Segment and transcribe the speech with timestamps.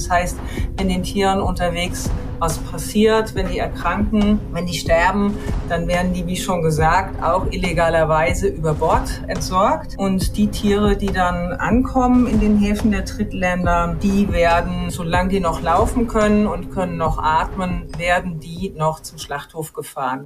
[0.00, 0.38] Das heißt,
[0.78, 2.08] wenn den Tieren unterwegs
[2.38, 5.36] was passiert, wenn die erkranken, wenn die sterben,
[5.68, 9.98] dann werden die, wie schon gesagt, auch illegalerweise über Bord entsorgt.
[9.98, 15.40] Und die Tiere, die dann ankommen in den Häfen der Drittländer, die werden, solange die
[15.40, 20.24] noch laufen können und können noch atmen, werden die noch zum Schlachthof gefahren.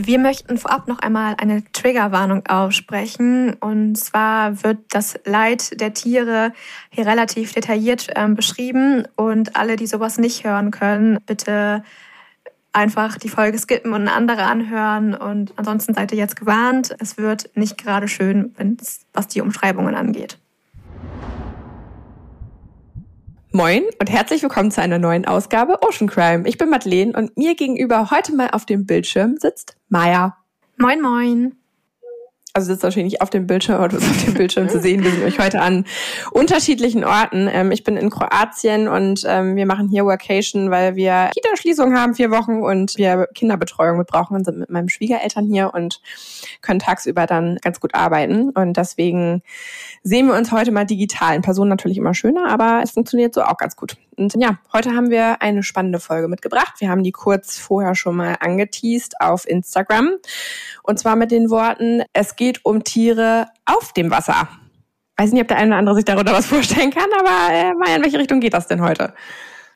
[0.00, 3.54] Wir möchten vorab noch einmal eine Triggerwarnung aussprechen.
[3.54, 6.52] Und zwar wird das Leid der Tiere
[6.90, 9.08] hier relativ detailliert äh, beschrieben.
[9.16, 11.82] Und alle, die sowas nicht hören können, bitte
[12.72, 15.16] einfach die Folge skippen und eine andere anhören.
[15.16, 16.94] Und ansonsten seid ihr jetzt gewarnt.
[17.00, 18.54] Es wird nicht gerade schön,
[19.12, 20.38] was die Umschreibungen angeht.
[23.50, 26.46] Moin und herzlich willkommen zu einer neuen Ausgabe Ocean Crime.
[26.46, 30.36] Ich bin Madeleine und mir gegenüber heute mal auf dem Bildschirm sitzt Maya.
[30.76, 31.57] Moin, moin
[32.54, 35.04] also sitzt wahrscheinlich nicht auf dem Bildschirm, aber du bist auf dem Bildschirm zu sehen.
[35.04, 35.84] Wir sind euch heute an
[36.32, 37.48] unterschiedlichen Orten.
[37.52, 42.14] Ähm, ich bin in Kroatien und ähm, wir machen hier Workation, weil wir Kita-Schließung haben,
[42.14, 46.00] vier Wochen und wir Kinderbetreuung mit brauchen und sind mit meinen Schwiegereltern hier und
[46.62, 48.50] können tagsüber dann ganz gut arbeiten.
[48.50, 49.42] Und deswegen
[50.02, 51.36] sehen wir uns heute mal digital.
[51.36, 53.96] In Person natürlich immer schöner, aber es funktioniert so auch ganz gut.
[54.18, 56.74] Und ja, heute haben wir eine spannende Folge mitgebracht.
[56.78, 60.10] Wir haben die kurz vorher schon mal angeteased auf Instagram.
[60.82, 64.48] Und zwar mit den Worten, es geht um Tiere auf dem Wasser.
[65.16, 68.02] Weiß nicht, ob der eine oder andere sich darunter was vorstellen kann, aber äh, in
[68.02, 69.14] welche Richtung geht das denn heute?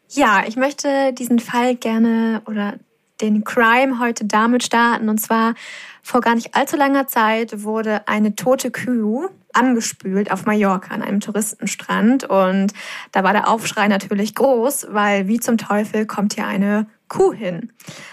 [0.09, 2.75] Ja, ich möchte diesen Fall gerne oder
[3.21, 5.09] den Crime heute damit starten.
[5.09, 5.55] Und zwar
[6.03, 11.21] vor gar nicht allzu langer Zeit wurde eine tote Kuh angespült auf Mallorca an einem
[11.21, 12.25] Touristenstrand.
[12.25, 12.73] Und
[13.13, 17.71] da war der Aufschrei natürlich groß, weil wie zum Teufel kommt hier eine Kuh hin.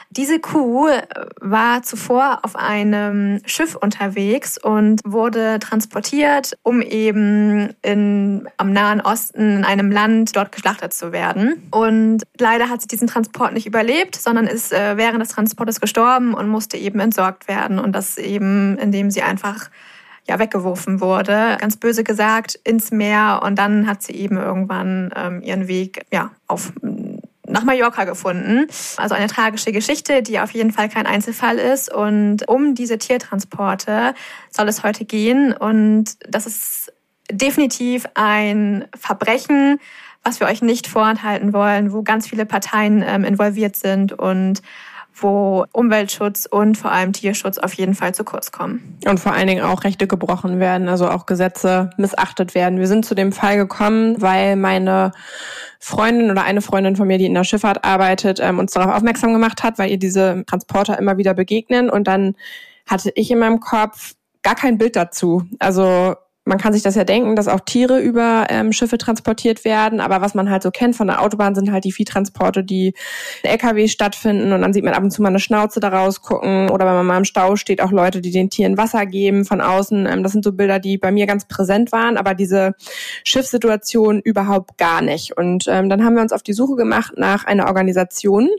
[0.09, 1.03] Diese Kuh äh,
[1.39, 9.60] war zuvor auf einem Schiff unterwegs und wurde transportiert, um eben in, am Nahen Osten
[9.60, 11.70] in einem Land dort geschlachtet zu werden.
[11.71, 16.33] Und leider hat sie diesen Transport nicht überlebt, sondern ist äh, während des Transportes gestorben
[16.33, 17.80] und musste eben entsorgt werden.
[17.80, 19.70] Und das eben, indem sie einfach
[20.27, 23.39] ja, weggeworfen wurde, ganz böse gesagt, ins Meer.
[23.45, 26.73] Und dann hat sie eben irgendwann ähm, ihren Weg ja, auf
[27.49, 28.67] nach Mallorca gefunden.
[28.98, 31.92] Also eine tragische Geschichte, die auf jeden Fall kein Einzelfall ist.
[31.92, 34.14] Und um diese Tiertransporte
[34.52, 35.54] soll es heute gehen.
[35.54, 36.93] Und das ist
[37.32, 39.80] definitiv ein Verbrechen,
[40.23, 44.61] was wir euch nicht vorenthalten wollen, wo ganz viele Parteien ähm, involviert sind und
[45.21, 48.97] wo Umweltschutz und vor allem Tierschutz auf jeden Fall zu kurz kommen.
[49.05, 52.80] Und vor allen Dingen auch Rechte gebrochen werden, also auch Gesetze missachtet werden.
[52.80, 55.11] Wir sind zu dem Fall gekommen, weil meine
[55.80, 59.33] Freundin oder eine Freundin von mir, die in der Schifffahrt arbeitet, ähm, uns darauf aufmerksam
[59.33, 61.89] gemacht hat, weil ihr diese Transporter immer wieder begegnen.
[61.89, 62.36] Und dann
[62.86, 64.13] hatte ich in meinem Kopf
[64.43, 65.43] gar kein Bild dazu.
[65.59, 66.15] Also
[66.49, 70.20] man kann sich das ja denken, dass auch Tiere über ähm, Schiffe transportiert werden, aber
[70.20, 72.93] was man halt so kennt von der Autobahn sind halt die Viehtransporte, die
[73.43, 76.70] in LKW stattfinden und dann sieht man ab und zu mal eine Schnauze da rausgucken
[76.71, 79.61] oder wenn man mal im Stau steht, auch Leute, die den Tieren Wasser geben von
[79.61, 80.08] außen.
[80.08, 82.73] Ähm, das sind so Bilder, die bei mir ganz präsent waren, aber diese
[83.23, 85.37] Schiffssituation überhaupt gar nicht.
[85.37, 88.49] Und ähm, dann haben wir uns auf die Suche gemacht nach einer Organisation,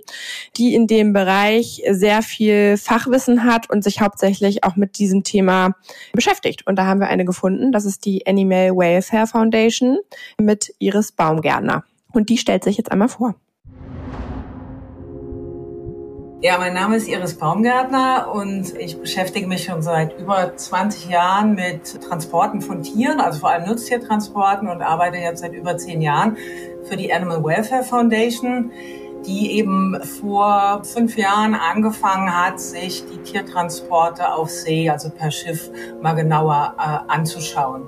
[0.56, 5.74] die in dem Bereich sehr viel Fachwissen hat und sich hauptsächlich auch mit diesem Thema
[6.12, 6.66] beschäftigt.
[6.68, 10.00] Und da haben wir eine gefunden, das ist die Animal Welfare Foundation
[10.38, 11.82] mit Iris Baumgärtner.
[12.12, 13.36] Und die stellt sich jetzt einmal vor.
[16.42, 21.54] Ja, mein Name ist Iris Baumgärtner und ich beschäftige mich schon seit über 20 Jahren
[21.54, 26.36] mit Transporten von Tieren, also vor allem Nutztiertransporten und arbeite jetzt seit über 10 Jahren
[26.84, 28.72] für die Animal Welfare Foundation
[29.26, 35.70] die eben vor fünf Jahren angefangen hat, sich die Tiertransporte auf See, also per Schiff,
[36.02, 37.82] mal genauer äh, anzuschauen.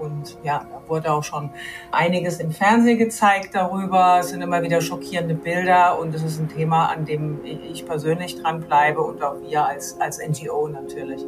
[0.00, 1.50] Und ja, da wurde auch schon
[1.90, 4.18] einiges im Fernsehen gezeigt darüber.
[4.20, 8.40] Es sind immer wieder schockierende Bilder und es ist ein Thema, an dem ich persönlich
[8.40, 11.24] dranbleibe und auch wir als, als NGO natürlich.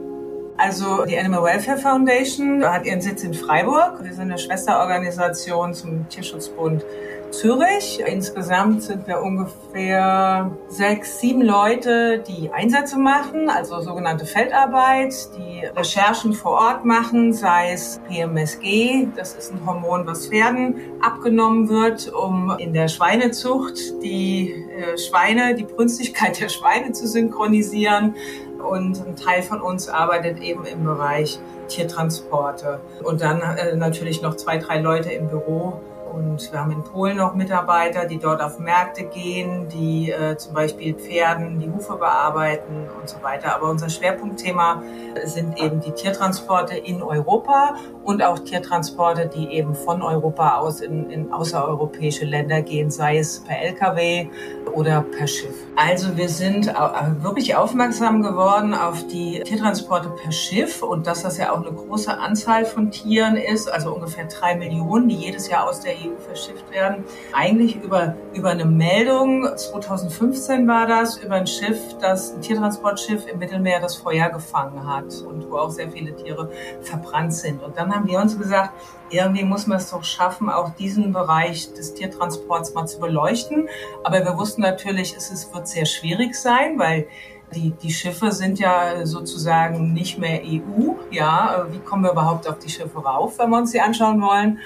[0.59, 4.03] Also die Animal Welfare Foundation hat ihren Sitz in Freiburg.
[4.03, 6.85] Wir sind eine Schwesterorganisation zum Tierschutzbund
[7.31, 8.03] Zürich.
[8.07, 16.33] Insgesamt sind wir ungefähr sechs, sieben Leute, die Einsätze machen, also sogenannte Feldarbeit, die Recherchen
[16.33, 22.57] vor Ort machen, sei es PMSG, das ist ein Hormon, was Pferden abgenommen wird, um
[22.59, 28.15] in der Schweinezucht die äh, Schweine, die Brünstigkeit der Schweine zu synchronisieren.
[28.59, 31.39] Und ein Teil von uns arbeitet eben im Bereich
[31.69, 32.81] Tiertransporte.
[33.05, 35.81] Und dann äh, natürlich noch zwei, drei Leute im Büro,
[36.13, 40.55] Und wir haben in Polen noch Mitarbeiter, die dort auf Märkte gehen, die äh, zum
[40.55, 43.55] Beispiel Pferden die Hufe bearbeiten und so weiter.
[43.55, 44.83] Aber unser Schwerpunktthema
[45.25, 47.75] sind eben die Tiertransporte in Europa
[48.05, 53.41] und auch Tiertransporte, die eben von Europa aus in, in außereuropäische Länder gehen, sei es
[53.41, 54.29] per Lkw
[54.75, 55.55] oder per Schiff.
[55.77, 56.73] Also wir sind
[57.21, 62.17] wirklich aufmerksam geworden auf die Tiertransporte per Schiff und dass das ja auch eine große
[62.17, 66.71] Anzahl von Tieren ist, also ungefähr drei Millionen, die jedes Jahr aus der EU verschifft
[66.71, 67.05] werden.
[67.33, 73.39] Eigentlich über, über eine Meldung, 2015 war das, über ein Schiff, das ein Tiertransportschiff im
[73.39, 76.51] Mittelmeer das Feuer gefangen hat und wo auch sehr viele Tiere
[76.83, 77.63] verbrannt sind.
[77.63, 78.73] Und dann haben wir uns gesagt,
[79.11, 83.69] irgendwie muss man es doch schaffen, auch diesen Bereich des Tiertransports mal zu beleuchten.
[84.05, 87.07] Aber wir wussten natürlich, es wird sehr schwierig sein, weil
[87.55, 90.93] die, die Schiffe sind ja sozusagen nicht mehr EU.
[91.11, 94.59] Ja, wie kommen wir überhaupt auf die Schiffe rauf, wenn wir uns die anschauen wollen?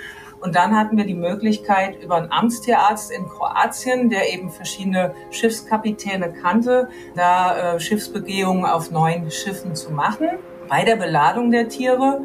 [0.42, 6.32] Und dann hatten wir die Möglichkeit, über einen Amtstierarzt in Kroatien, der eben verschiedene Schiffskapitäne
[6.32, 10.30] kannte, da äh, Schiffsbegehungen auf neuen Schiffen zu machen,
[10.68, 12.20] bei der Beladung der Tiere.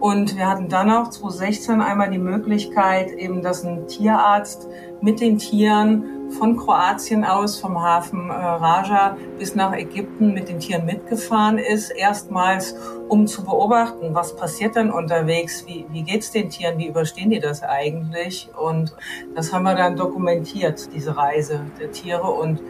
[0.00, 4.68] Und wir hatten dann auch 2016 einmal die Möglichkeit, eben, dass ein Tierarzt
[5.00, 10.58] mit den Tieren von Kroatien aus, vom Hafen äh, Raja bis nach Ägypten mit den
[10.58, 12.74] Tieren mitgefahren ist, erstmals,
[13.08, 17.40] um zu beobachten, was passiert denn unterwegs, wie, wie geht's den Tieren, wie überstehen die
[17.40, 18.50] das eigentlich?
[18.56, 18.94] Und
[19.34, 22.30] das haben wir dann dokumentiert, diese Reise der Tiere.
[22.30, 22.60] Und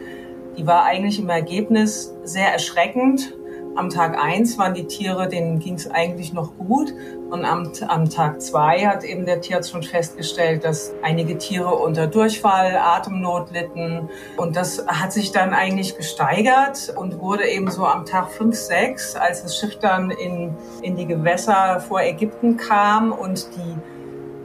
[0.57, 3.33] die war eigentlich im Ergebnis sehr erschreckend,
[3.79, 6.93] am Tag eins waren die Tiere, denen ging es eigentlich noch gut.
[7.31, 12.07] Und am, am Tag zwei hat eben der Tierarzt schon festgestellt, dass einige Tiere unter
[12.07, 14.09] Durchfall, Atemnot litten.
[14.35, 19.15] Und das hat sich dann eigentlich gesteigert und wurde eben so am Tag fünf, sechs,
[19.15, 23.75] als das Schiff dann in, in die Gewässer vor Ägypten kam und die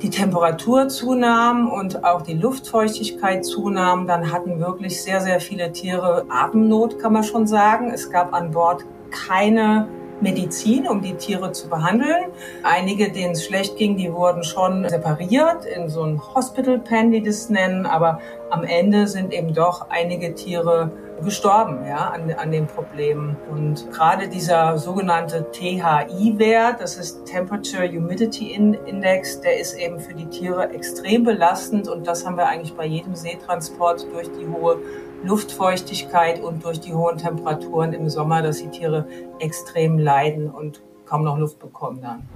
[0.02, 6.26] die Temperatur zunahm und auch die Luftfeuchtigkeit zunahm, dann hatten wirklich sehr, sehr viele Tiere
[6.28, 7.90] Atemnot, kann man schon sagen.
[7.90, 8.84] Es gab an Bord
[9.26, 9.88] keine
[10.20, 12.26] Medizin, um die Tiere zu behandeln.
[12.62, 17.22] Einige, denen es schlecht ging, die wurden schon separiert in so ein Hospital Pen, die
[17.22, 17.86] das nennen.
[17.86, 18.20] Aber
[18.50, 20.90] am Ende sind eben doch einige Tiere
[21.22, 23.36] gestorben ja, an, an den Problemen.
[23.50, 30.26] Und gerade dieser sogenannte THI-Wert, das ist Temperature Humidity Index, der ist eben für die
[30.26, 31.88] Tiere extrem belastend.
[31.88, 34.78] Und das haben wir eigentlich bei jedem Seetransport durch die hohe
[35.24, 39.06] Luftfeuchtigkeit und durch die hohen Temperaturen im Sommer, dass die Tiere
[39.38, 42.28] extrem leiden und kaum noch Luft bekommen dann.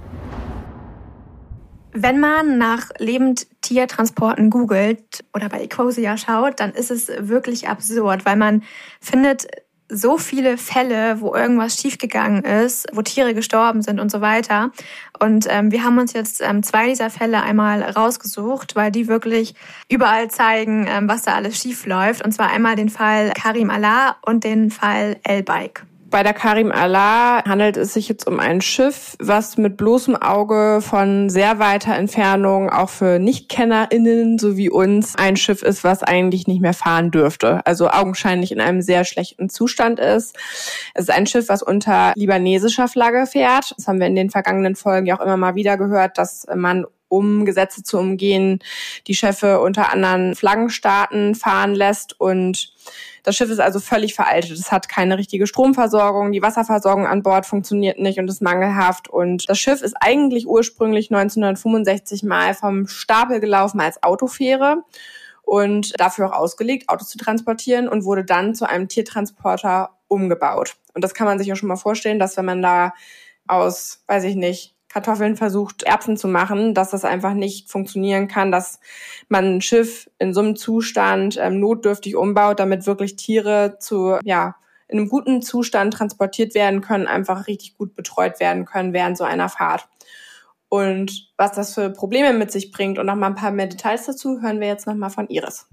[1.91, 8.35] Wenn man nach Lebendtiertransporten googelt oder bei Ecosia schaut, dann ist es wirklich absurd, weil
[8.35, 8.63] man
[9.01, 9.47] findet
[9.89, 14.71] so viele Fälle, wo irgendwas schiefgegangen ist, wo Tiere gestorben sind und so weiter.
[15.19, 19.55] Und ähm, wir haben uns jetzt ähm, zwei dieser Fälle einmal rausgesucht, weil die wirklich
[19.89, 22.23] überall zeigen, ähm, was da alles schief läuft.
[22.23, 25.88] Und zwar einmal den Fall Karim Allah und den Fall El-Bike.
[26.09, 30.81] Bei der Karim Allah handelt es sich jetzt um ein Schiff, was mit bloßem Auge
[30.81, 36.47] von sehr weiter Entfernung auch für NichtkennerInnen so wie uns ein Schiff ist, was eigentlich
[36.47, 37.65] nicht mehr fahren dürfte.
[37.65, 40.35] Also augenscheinlich in einem sehr schlechten Zustand ist.
[40.95, 43.75] Es ist ein Schiff, was unter libanesischer Flagge fährt.
[43.77, 46.85] Das haben wir in den vergangenen Folgen ja auch immer mal wieder gehört, dass man
[47.09, 48.59] um Gesetze zu umgehen,
[49.07, 52.73] die Schiffe unter anderen Flaggenstaaten fahren lässt und
[53.23, 54.51] das Schiff ist also völlig veraltet.
[54.51, 59.09] Es hat keine richtige Stromversorgung, die Wasserversorgung an Bord funktioniert nicht und ist mangelhaft.
[59.09, 64.83] Und das Schiff ist eigentlich ursprünglich 1965 mal vom Stapel gelaufen als Autofähre
[65.43, 70.75] und dafür auch ausgelegt, Autos zu transportieren und wurde dann zu einem Tiertransporter umgebaut.
[70.93, 72.93] Und das kann man sich ja schon mal vorstellen, dass wenn man da
[73.47, 78.51] aus, weiß ich nicht, Kartoffeln versucht, Erbsen zu machen, dass das einfach nicht funktionieren kann,
[78.51, 78.79] dass
[79.27, 84.55] man ein Schiff in so einem Zustand ähm, notdürftig umbaut, damit wirklich Tiere zu, ja,
[84.87, 89.23] in einem guten Zustand transportiert werden können, einfach richtig gut betreut werden können während so
[89.23, 89.87] einer Fahrt.
[90.67, 94.05] Und was das für Probleme mit sich bringt und noch mal ein paar mehr Details
[94.05, 95.67] dazu, hören wir jetzt noch mal von Iris.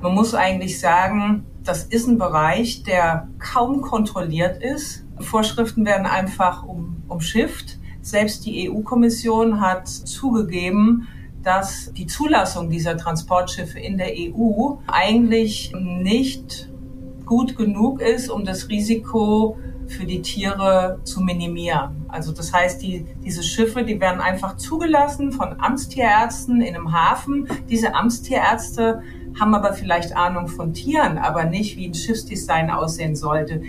[0.00, 5.04] Man muss eigentlich sagen, das ist ein Bereich, der kaum kontrolliert ist.
[5.20, 7.78] Vorschriften werden einfach um, umschifft.
[8.02, 11.08] Selbst die EU-Kommission hat zugegeben,
[11.42, 16.68] dass die Zulassung dieser Transportschiffe in der EU eigentlich nicht
[17.24, 19.56] gut genug ist, um das Risiko
[19.86, 22.04] für die Tiere zu minimieren.
[22.08, 27.48] Also das heißt, die, diese Schiffe, die werden einfach zugelassen von Amtstierärzten in einem Hafen.
[27.68, 29.02] Diese Amtstierärzte
[29.38, 33.62] haben aber vielleicht Ahnung von Tieren, aber nicht, wie ein Schiffsdesign aussehen sollte,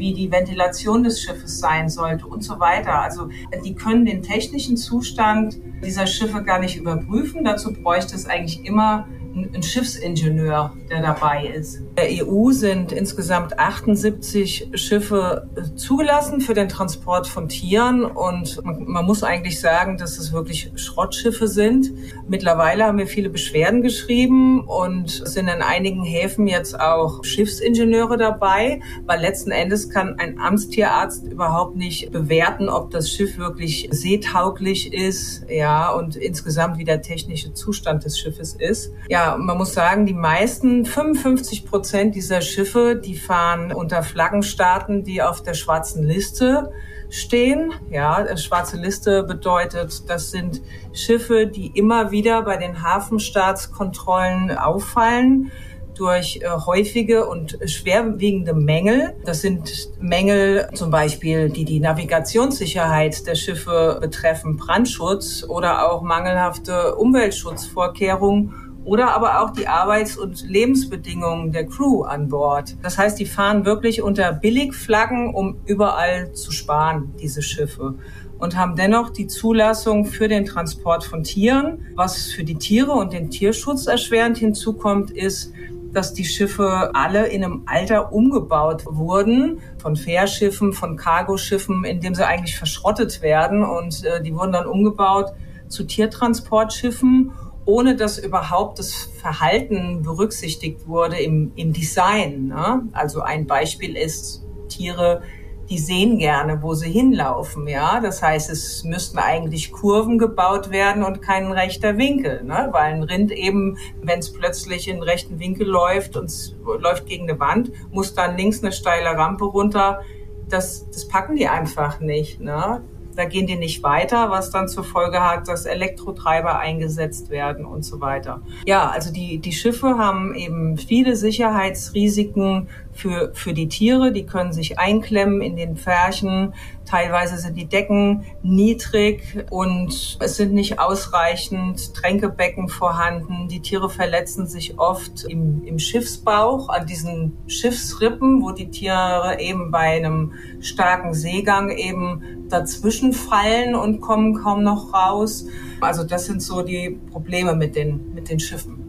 [0.00, 3.00] wie die Ventilation des Schiffes sein sollte und so weiter.
[3.00, 3.28] Also
[3.64, 7.44] die können den technischen Zustand dieser Schiffe gar nicht überprüfen.
[7.44, 11.80] Dazu bräuchte es eigentlich immer ein Schiffsingenieur, der dabei ist.
[11.96, 19.04] Der EU sind insgesamt 78 Schiffe äh, zugelassen für den Transport von Tieren und man,
[19.04, 21.90] muss eigentlich sagen, dass es wirklich Schrottschiffe sind.
[22.28, 28.80] Mittlerweile haben wir viele Beschwerden geschrieben und sind in einigen Häfen jetzt auch Schiffsingenieure dabei,
[29.06, 35.44] weil letzten Endes kann ein Amtstierarzt überhaupt nicht bewerten, ob das Schiff wirklich seetauglich ist,
[35.48, 38.92] ja, und insgesamt wie der technische Zustand des Schiffes ist.
[39.08, 45.04] Ja, ja, man muss sagen, die meisten, 55 Prozent dieser Schiffe, die fahren unter Flaggenstaaten,
[45.04, 46.72] die auf der schwarzen Liste
[47.10, 47.74] stehen.
[47.90, 50.62] Ja, schwarze Liste bedeutet, das sind
[50.94, 55.52] Schiffe, die immer wieder bei den Hafenstaatskontrollen auffallen
[55.94, 59.16] durch äh, häufige und schwerwiegende Mängel.
[59.26, 66.94] Das sind Mängel zum Beispiel, die die Navigationssicherheit der Schiffe betreffen, Brandschutz oder auch mangelhafte
[66.94, 72.76] Umweltschutzvorkehrungen oder aber auch die Arbeits- und Lebensbedingungen der Crew an Bord.
[72.82, 77.94] Das heißt, die fahren wirklich unter Billigflaggen, um überall zu sparen, diese Schiffe
[78.40, 81.86] und haben dennoch die Zulassung für den Transport von Tieren.
[81.94, 85.52] Was für die Tiere und den Tierschutz erschwerend hinzukommt, ist,
[85.92, 92.14] dass die Schiffe alle in einem Alter umgebaut wurden, von Fährschiffen, von Cargoschiffen, in dem
[92.14, 93.62] sie eigentlich verschrottet werden.
[93.62, 95.32] Und äh, die wurden dann umgebaut
[95.68, 97.32] zu Tiertransportschiffen
[97.64, 102.48] ohne dass überhaupt das Verhalten berücksichtigt wurde im, im Design.
[102.48, 102.88] Ne?
[102.92, 105.22] Also ein Beispiel ist Tiere,
[105.70, 107.68] die sehen gerne, wo sie hinlaufen.
[107.68, 112.68] Ja, das heißt, es müssten eigentlich Kurven gebaut werden und kein rechter Winkel, ne?
[112.72, 117.38] weil ein Rind eben, wenn es plötzlich in rechten Winkel läuft und läuft gegen eine
[117.38, 120.00] Wand, muss dann links eine steile Rampe runter.
[120.48, 122.40] Das, das packen die einfach nicht.
[122.40, 122.82] Ne?
[123.16, 127.84] Da gehen die nicht weiter, was dann zur Folge hat, dass Elektrotreiber eingesetzt werden und
[127.84, 128.42] so weiter.
[128.66, 132.68] Ja, also die, die Schiffe haben eben viele Sicherheitsrisiken
[133.00, 134.12] für, für die Tiere.
[134.12, 136.54] Die können sich einklemmen in den Pferchen.
[136.84, 143.48] Teilweise sind die Decken niedrig und es sind nicht ausreichend Tränkebecken vorhanden.
[143.48, 149.70] Die Tiere verletzen sich oft im, im Schiffsbauch, an diesen Schiffsrippen, wo die Tiere eben
[149.70, 155.46] bei einem starken Seegang eben dazwischen fallen und kommen kaum noch raus.
[155.80, 158.79] Also das sind so die Probleme mit den, mit den Schiffen.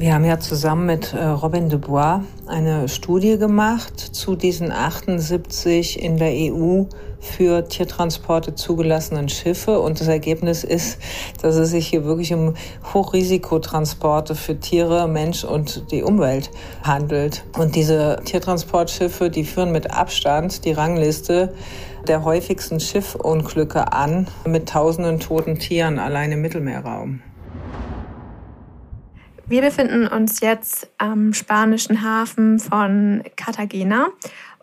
[0.00, 6.18] Wir haben ja zusammen mit äh, Robin Dubois eine Studie gemacht zu diesen 78 in
[6.18, 6.84] der EU
[7.18, 9.80] für Tiertransporte zugelassenen Schiffe.
[9.80, 11.00] Und das Ergebnis ist,
[11.42, 12.54] dass es sich hier wirklich um
[12.94, 16.52] Hochrisikotransporte für Tiere, Mensch und die Umwelt
[16.84, 17.42] handelt.
[17.58, 21.52] Und diese Tiertransportschiffe, die führen mit Abstand die Rangliste
[22.06, 27.20] der häufigsten Schiffunglücke an, mit tausenden toten Tieren allein im Mittelmeerraum.
[29.48, 34.08] Wir befinden uns jetzt am spanischen Hafen von Cartagena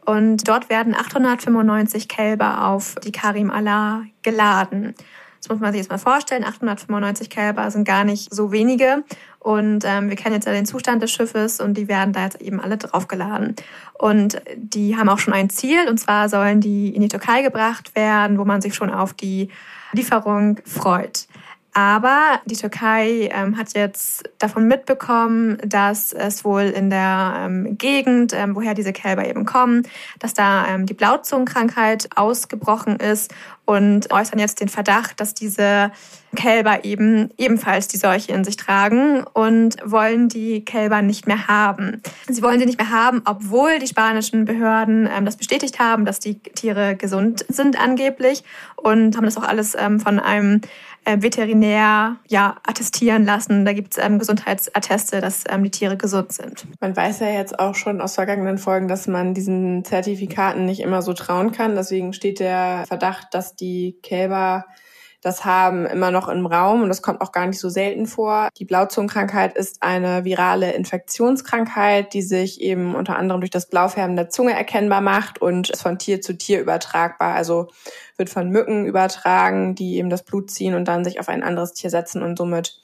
[0.05, 4.93] und dort werden 895 Kälber auf die Karim Allah geladen.
[5.39, 6.43] Das muss man sich jetzt mal vorstellen.
[6.43, 9.03] 895 Kälber sind gar nicht so wenige.
[9.39, 12.41] Und ähm, wir kennen jetzt ja den Zustand des Schiffes und die werden da jetzt
[12.41, 13.55] eben alle draufgeladen.
[13.93, 15.87] Und die haben auch schon ein Ziel.
[15.89, 19.49] Und zwar sollen die in die Türkei gebracht werden, wo man sich schon auf die
[19.93, 21.27] Lieferung freut.
[21.77, 28.31] Aber die Türkei ähm, hat jetzt davon mitbekommen, dass es wohl in der ähm, Gegend,
[28.31, 29.83] ähm, woher diese Kälber eben kommen,
[30.19, 33.33] dass da ähm, die Blauzungenkrankheit ausgebrochen ist
[33.65, 35.91] und äußern jetzt den Verdacht, dass diese
[36.35, 42.01] Kälber eben ebenfalls die Seuche in sich tragen und wollen die Kälber nicht mehr haben.
[42.29, 46.19] Sie wollen sie nicht mehr haben, obwohl die spanischen Behörden ähm, das bestätigt haben, dass
[46.19, 48.45] die Tiere gesund sind angeblich
[48.77, 50.61] und haben das auch alles ähm, von einem
[51.05, 53.65] äh, Veterinär ja, attestieren lassen.
[53.65, 56.65] Da gibt es ähm, Gesundheitsatteste, dass ähm, die Tiere gesund sind.
[56.81, 61.01] Man weiß ja jetzt auch schon aus vergangenen Folgen, dass man diesen Zertifikaten nicht immer
[61.01, 61.75] so trauen kann.
[61.75, 64.65] Deswegen steht der Verdacht, dass die Kälber
[65.25, 68.49] das haben, immer noch im Raum und das kommt auch gar nicht so selten vor.
[68.57, 74.29] Die Blauzungenkrankheit ist eine virale Infektionskrankheit, die sich eben unter anderem durch das Blaufärben der
[74.29, 77.33] Zunge erkennbar macht und ist von Tier zu Tier übertragbar.
[77.33, 77.69] Also
[78.17, 81.73] wird von Mücken übertragen, die eben das Blut ziehen und dann sich auf ein anderes
[81.73, 82.79] Tier setzen und somit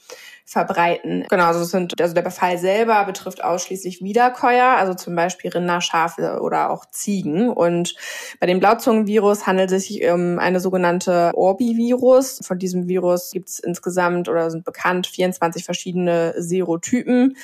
[0.45, 1.25] verbreiten.
[1.29, 6.41] Genau, also, sind, also der Befall selber betrifft ausschließlich Wiederkäuer, also zum Beispiel Rinder, Schafe
[6.41, 7.49] oder auch Ziegen.
[7.49, 7.95] Und
[8.39, 12.39] bei dem Blauzungenvirus handelt es sich um eine sogenannte Orbivirus.
[12.43, 17.37] Von diesem Virus gibt es insgesamt oder sind bekannt 24 verschiedene Serotypen.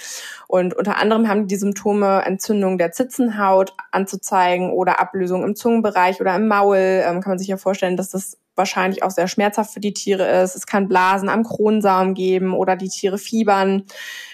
[0.48, 6.36] Und unter anderem haben die Symptome Entzündung der Zitzenhaut anzuzeigen oder Ablösung im Zungenbereich oder
[6.36, 6.78] im Maul.
[6.78, 10.42] Ähm, kann man sich ja vorstellen, dass das wahrscheinlich auch sehr schmerzhaft für die Tiere
[10.42, 10.56] ist.
[10.56, 13.84] Es kann Blasen am Kronsaum geben oder die Tiere fiebern.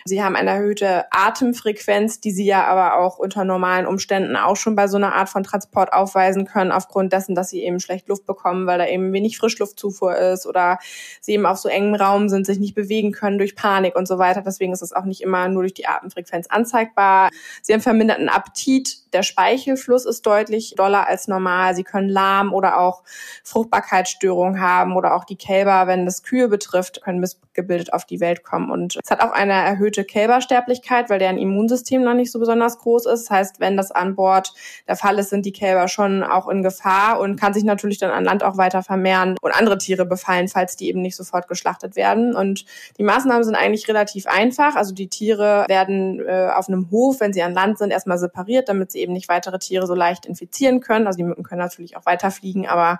[0.05, 4.75] Sie haben eine erhöhte Atemfrequenz, die sie ja aber auch unter normalen Umständen auch schon
[4.75, 8.25] bei so einer Art von Transport aufweisen können, aufgrund dessen, dass sie eben schlecht Luft
[8.25, 10.79] bekommen, weil da eben wenig Frischluftzufuhr ist oder
[11.21, 14.17] sie eben auf so engem Raum sind, sich nicht bewegen können durch Panik und so
[14.17, 14.41] weiter.
[14.41, 17.29] Deswegen ist es auch nicht immer nur durch die Atemfrequenz anzeigbar.
[17.61, 19.02] Sie haben verminderten Appetit.
[19.13, 21.75] Der Speichelfluss ist deutlich doller als normal.
[21.75, 23.03] Sie können lahm oder auch
[23.43, 27.21] Fruchtbarkeitsstörungen haben oder auch die Kälber, wenn das Kühe betrifft, können
[27.53, 28.71] missgebildet auf die Welt kommen.
[28.71, 32.79] Und es hat auch eine erhöhte erhöhte Kälbersterblichkeit, weil deren Immunsystem noch nicht so besonders
[32.79, 33.23] groß ist.
[33.23, 34.53] Das heißt, wenn das an Bord
[34.87, 38.11] der Fall ist, sind die Kälber schon auch in Gefahr und kann sich natürlich dann
[38.11, 41.95] an Land auch weiter vermehren und andere Tiere befallen, falls die eben nicht sofort geschlachtet
[41.95, 42.35] werden.
[42.35, 42.65] Und
[42.97, 44.75] die Maßnahmen sind eigentlich relativ einfach.
[44.75, 48.69] Also die Tiere werden äh, auf einem Hof, wenn sie an Land sind, erstmal separiert,
[48.69, 51.07] damit sie eben nicht weitere Tiere so leicht infizieren können.
[51.07, 52.99] Also die Mücken können natürlich auch weiterfliegen, aber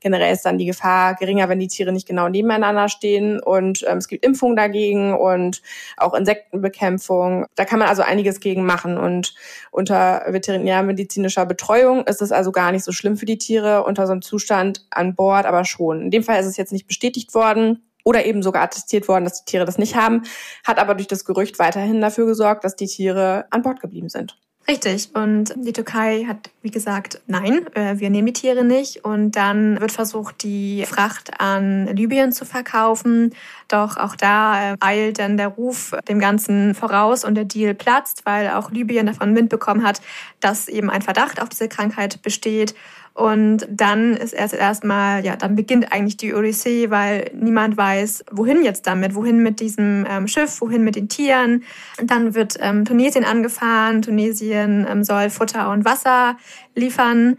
[0.00, 3.40] generell ist dann die Gefahr geringer, wenn die Tiere nicht genau nebeneinander stehen.
[3.40, 5.62] Und ähm, es gibt Impfungen dagegen und
[5.96, 7.46] auch Insekten Insektenbekämpfung.
[7.54, 8.98] Da kann man also einiges gegen machen.
[8.98, 9.34] Und
[9.70, 14.12] unter veterinärmedizinischer Betreuung ist es also gar nicht so schlimm für die Tiere, unter so
[14.12, 16.02] einem Zustand an Bord aber schon.
[16.02, 19.44] In dem Fall ist es jetzt nicht bestätigt worden oder eben sogar attestiert worden, dass
[19.44, 20.22] die Tiere das nicht haben,
[20.64, 24.36] hat aber durch das Gerücht weiterhin dafür gesorgt, dass die Tiere an Bord geblieben sind.
[24.68, 25.08] Richtig.
[25.14, 29.04] Und die Türkei hat, wie gesagt, nein, äh, wir nehmen die Tiere nicht.
[29.04, 33.34] Und dann wird versucht, die Fracht an Libyen zu verkaufen.
[33.68, 38.26] Doch auch da äh, eilt dann der Ruf dem Ganzen voraus und der Deal platzt,
[38.26, 40.00] weil auch Libyen davon Wind bekommen hat,
[40.38, 42.74] dass eben ein Verdacht auf diese Krankheit besteht.
[43.14, 48.64] Und dann ist erst erstmal, ja, dann beginnt eigentlich die Odyssee, weil niemand weiß, wohin
[48.64, 51.64] jetzt damit, wohin mit diesem ähm, Schiff, wohin mit den Tieren.
[52.02, 54.02] dann wird ähm, Tunesien angefahren.
[54.02, 56.36] Tunesien ähm, soll Futter und Wasser
[56.74, 57.36] liefern.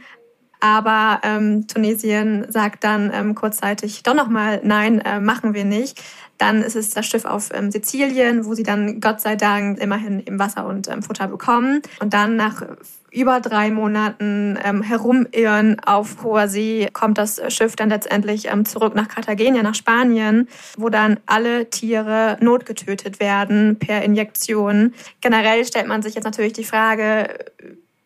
[0.62, 6.02] Aber ähm, Tunesien sagt dann ähm, kurzzeitig doch nochmal, nein, äh, machen wir nicht.
[6.38, 10.20] Dann ist es das Schiff auf ähm, Sizilien, wo sie dann Gott sei Dank immerhin
[10.22, 11.82] im Wasser und ähm, Futter bekommen.
[12.00, 12.64] Und dann nach
[13.12, 18.96] über drei Monaten ähm, herumirren auf hoher See kommt das Schiff dann letztendlich ähm, zurück
[18.96, 24.94] nach Cartagena, nach Spanien, wo dann alle Tiere notgetötet werden per Injektion.
[25.20, 27.36] Generell stellt man sich jetzt natürlich die Frage,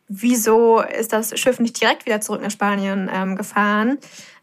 [0.07, 3.97] wieso ist das Schiff nicht direkt wieder zurück nach Spanien ähm, gefahren?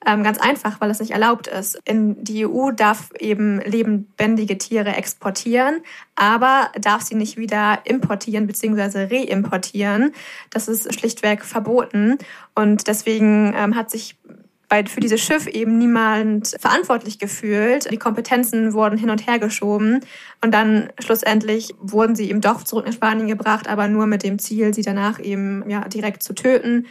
[0.05, 1.79] Ähm, ganz einfach, weil es nicht erlaubt ist.
[1.85, 5.81] In die EU darf eben lebendige Tiere exportieren,
[6.16, 9.05] aber darf sie nicht wieder importieren bzw.
[9.05, 10.12] reimportieren.
[10.51, 12.18] Das ist schlichtweg verboten.
[12.57, 14.16] Und deswegen ähm, hat sich
[14.72, 17.92] bei, für dieses Schiff eben niemand verantwortlich gefühlt.
[17.92, 20.00] Die Kompetenzen wurden hin und her geschoben
[20.42, 24.38] und dann schlussendlich wurden sie eben doch zurück nach Spanien gebracht, aber nur mit dem
[24.38, 26.87] Ziel, sie danach eben ja, direkt zu töten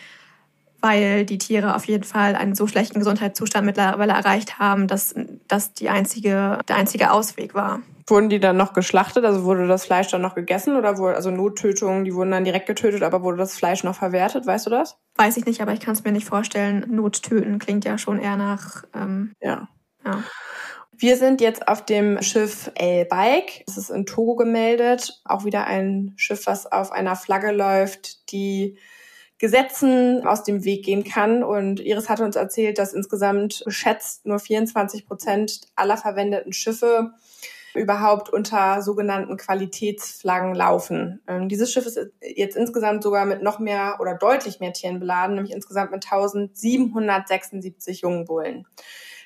[0.84, 5.14] weil die Tiere auf jeden Fall einen so schlechten Gesundheitszustand mittlerweile erreicht haben, dass
[5.48, 7.82] das die einzige, der einzige Ausweg war.
[8.08, 9.26] Wurden die dann noch geschlachtet?
[9.26, 12.68] Also wurde das Fleisch dann noch gegessen oder wurde, also Nottötungen, die wurden dann direkt
[12.68, 14.46] getötet, aber wurde das Fleisch noch verwertet?
[14.46, 14.98] Weißt du das?
[15.16, 16.86] Weiß ich nicht, aber ich kann es mir nicht vorstellen.
[16.90, 18.84] Nottöten klingt ja schon eher nach.
[18.96, 19.68] Ähm, ja.
[20.06, 20.24] ja.
[21.02, 23.64] Wir sind jetzt auf dem Schiff El Bike.
[23.68, 25.22] Es ist in Togo gemeldet.
[25.26, 28.78] Auch wieder ein Schiff, was auf einer Flagge läuft, die
[29.40, 31.44] Gesetzen aus dem Weg gehen kann.
[31.44, 37.14] Und Iris hatte uns erzählt, dass insgesamt geschätzt nur 24 Prozent aller verwendeten Schiffe
[37.74, 41.22] überhaupt unter sogenannten Qualitätsflaggen laufen.
[41.28, 45.36] Ähm, dieses Schiff ist jetzt insgesamt sogar mit noch mehr oder deutlich mehr Tieren beladen,
[45.36, 48.68] nämlich insgesamt mit 1776 Jungbullen.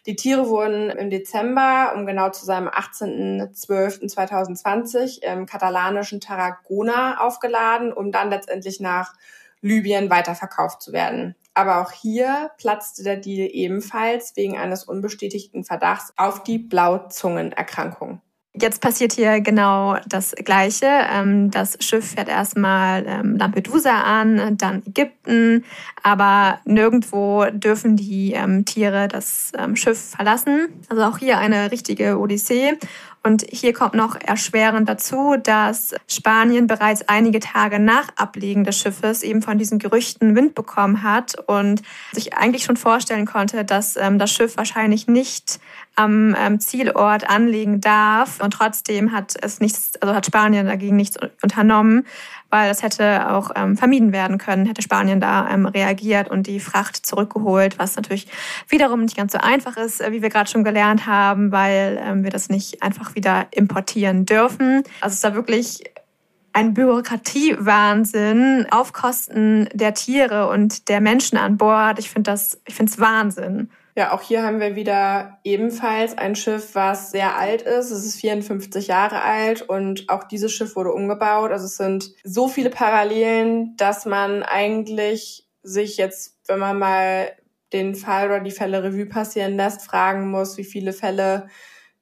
[0.05, 7.91] Die Tiere wurden im Dezember, um genau zu sein, am 18.12.2020 im katalanischen Tarragona aufgeladen,
[7.91, 9.15] um dann letztendlich nach
[9.61, 11.35] Libyen weiterverkauft zu werden.
[11.55, 18.21] Aber auch hier platzte der Deal ebenfalls wegen eines unbestätigten Verdachts auf die Blauzungenerkrankung.
[18.57, 20.87] Jetzt passiert hier genau das Gleiche.
[21.11, 25.65] Ähm, das Schiff fährt erstmal ähm, Lampedusa an, dann Ägypten,
[26.03, 30.67] aber nirgendwo dürfen die ähm, Tiere das Schiff verlassen.
[30.89, 32.77] Also auch hier eine richtige Odyssee.
[33.23, 39.23] Und hier kommt noch erschwerend dazu, dass Spanien bereits einige Tage nach Ablegen des Schiffes
[39.23, 44.31] eben von diesen Gerüchten Wind bekommen hat und sich eigentlich schon vorstellen konnte, dass das
[44.31, 45.59] Schiff wahrscheinlich nicht
[45.95, 48.41] am ähm, Zielort anlegen darf.
[48.41, 52.05] Und trotzdem hat es nichts, also hat Spanien dagegen nichts unternommen,
[52.49, 56.59] weil das hätte auch ähm, vermieden werden können, hätte Spanien da ähm, reagiert und die
[56.59, 58.27] Fracht zurückgeholt, was natürlich
[58.69, 62.23] wiederum nicht ganz so einfach ist, äh, wie wir gerade schon gelernt haben, weil ähm,
[62.23, 64.83] wir das nicht einfach wieder importieren dürfen.
[65.01, 65.83] Also es ist da wirklich
[66.55, 71.99] ein Bürokratiewahnsinn auf Kosten der Tiere und der Menschen an Bord.
[71.99, 73.69] Ich finde das, ich finde es Wahnsinn.
[73.97, 77.91] Ja, auch hier haben wir wieder ebenfalls ein Schiff, was sehr alt ist.
[77.91, 81.51] Es ist 54 Jahre alt und auch dieses Schiff wurde umgebaut.
[81.51, 87.31] Also es sind so viele Parallelen, dass man eigentlich sich jetzt, wenn man mal
[87.71, 91.47] den Fall oder die Fälle Revue passieren lässt, fragen muss, wie viele Fälle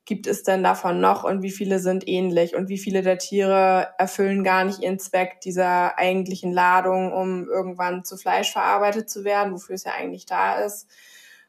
[0.06, 3.90] gibt es denn davon noch und wie viele sind ähnlich und wie viele der Tiere
[4.00, 9.54] erfüllen gar nicht ihren Zweck dieser eigentlichen Ladung, um irgendwann zu Fleisch verarbeitet zu werden,
[9.54, 10.88] wofür es ja eigentlich da ist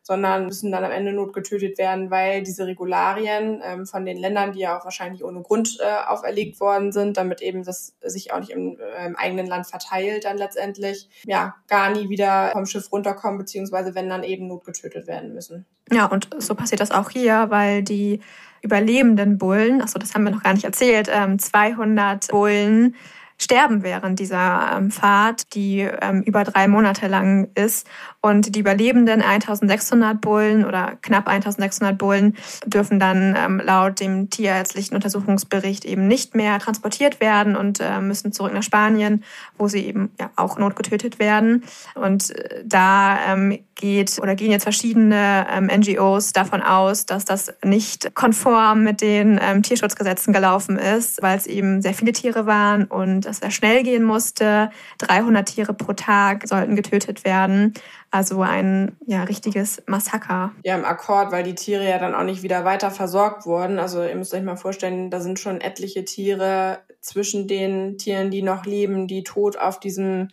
[0.05, 4.61] sondern müssen dann am Ende notgetötet werden, weil diese Regularien ähm, von den Ländern, die
[4.61, 8.51] ja auch wahrscheinlich ohne Grund äh, auferlegt worden sind, damit eben das sich auch nicht
[8.51, 13.39] im, äh, im eigenen Land verteilt dann letztendlich, ja, gar nie wieder vom Schiff runterkommen,
[13.39, 15.65] beziehungsweise wenn dann eben notgetötet werden müssen.
[15.91, 18.21] Ja, und so passiert das auch hier, weil die
[18.61, 22.95] überlebenden Bullen, achso, das haben wir noch gar nicht erzählt, ähm, 200 Bullen
[23.39, 27.87] sterben während dieser ähm, Fahrt, die ähm, über drei Monate lang ist.
[28.21, 34.95] Und die überlebenden 1600 Bullen oder knapp 1600 Bullen dürfen dann ähm, laut dem tierärztlichen
[34.95, 39.25] Untersuchungsbericht eben nicht mehr transportiert werden und äh, müssen zurück nach Spanien,
[39.59, 41.65] wo sie eben ja, auch notgetötet werden.
[41.95, 47.53] Und äh, da ähm, geht oder gehen jetzt verschiedene ähm, NGOs davon aus, dass das
[47.63, 52.85] nicht konform mit den ähm, Tierschutzgesetzen gelaufen ist, weil es eben sehr viele Tiere waren
[52.85, 54.71] und es sehr schnell gehen musste.
[54.99, 57.75] 300 Tiere pro Tag sollten getötet werden.
[58.11, 60.53] Also ein ja, richtiges Massaker.
[60.63, 63.79] Ja, im Akkord, weil die Tiere ja dann auch nicht wieder weiter versorgt wurden.
[63.79, 68.41] Also ihr müsst euch mal vorstellen, da sind schon etliche Tiere zwischen den Tieren, die
[68.41, 70.29] noch leben, die tot auf diesem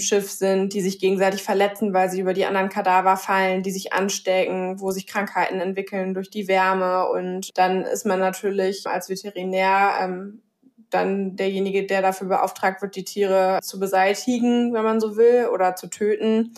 [0.00, 3.92] Schiff sind, die sich gegenseitig verletzen, weil sie über die anderen Kadaver fallen, die sich
[3.92, 7.08] anstecken, wo sich Krankheiten entwickeln durch die Wärme.
[7.08, 10.42] Und dann ist man natürlich als Veterinär ähm,
[10.90, 15.76] dann derjenige, der dafür beauftragt wird, die Tiere zu beseitigen, wenn man so will, oder
[15.76, 16.54] zu töten.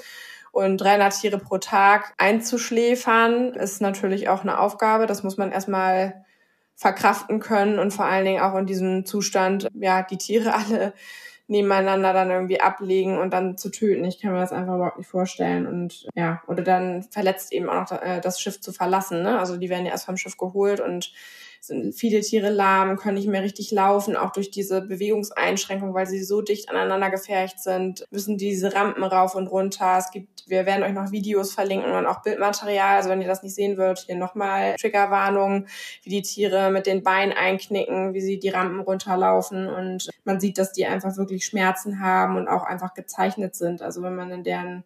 [0.50, 5.06] Und 300 Tiere pro Tag einzuschläfern ist natürlich auch eine Aufgabe.
[5.06, 6.24] Das muss man erstmal
[6.74, 10.92] verkraften können und vor allen Dingen auch in diesem Zustand, ja, die Tiere alle
[11.52, 14.04] nebeneinander dann irgendwie ablegen und dann zu töten.
[14.04, 15.66] Ich kann mir das einfach überhaupt nicht vorstellen.
[15.66, 19.22] Und ja, oder dann verletzt eben auch noch äh, das Schiff zu verlassen.
[19.22, 19.38] Ne?
[19.38, 21.12] Also die werden ja erst vom Schiff geholt und
[21.64, 26.24] sind viele Tiere lahm, können nicht mehr richtig laufen, auch durch diese Bewegungseinschränkung, weil sie
[26.24, 29.96] so dicht aneinander gefercht sind, müssen diese Rampen rauf und runter.
[29.96, 32.96] Es gibt, wir werden euch noch Videos verlinken und auch Bildmaterial.
[32.96, 35.66] Also wenn ihr das nicht sehen würdet, hier nochmal Triggerwarnung,
[36.02, 40.58] wie die Tiere mit den Beinen einknicken, wie sie die Rampen runterlaufen und man sieht,
[40.58, 43.82] dass die einfach wirklich Schmerzen haben und auch einfach gezeichnet sind.
[43.82, 44.82] Also wenn man in deren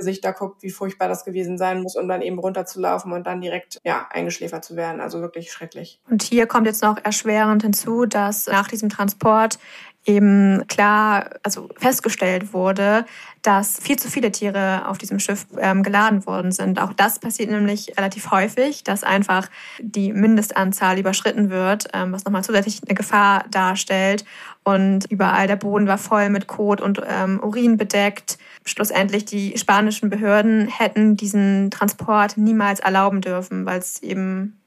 [0.00, 3.78] Gesichter guckt, wie furchtbar das gewesen sein muss, um dann eben runterzulaufen und dann direkt
[3.84, 5.00] ja eingeschläfert zu werden.
[5.00, 6.00] Also wirklich schrecklich.
[6.10, 9.58] Und hier kommt jetzt noch erschwerend hinzu, dass nach diesem Transport
[10.06, 13.04] eben klar, also festgestellt wurde,
[13.42, 16.80] dass viel zu viele Tiere auf diesem Schiff ähm, geladen worden sind.
[16.80, 22.44] Auch das passiert nämlich relativ häufig, dass einfach die Mindestanzahl überschritten wird, ähm, was nochmal
[22.44, 24.24] zusätzlich eine Gefahr darstellt.
[24.62, 30.10] Und überall der Boden war voll mit Kot und ähm, Urin bedeckt schlussendlich die spanischen
[30.10, 34.59] Behörden hätten diesen Transport niemals erlauben dürfen, weil es eben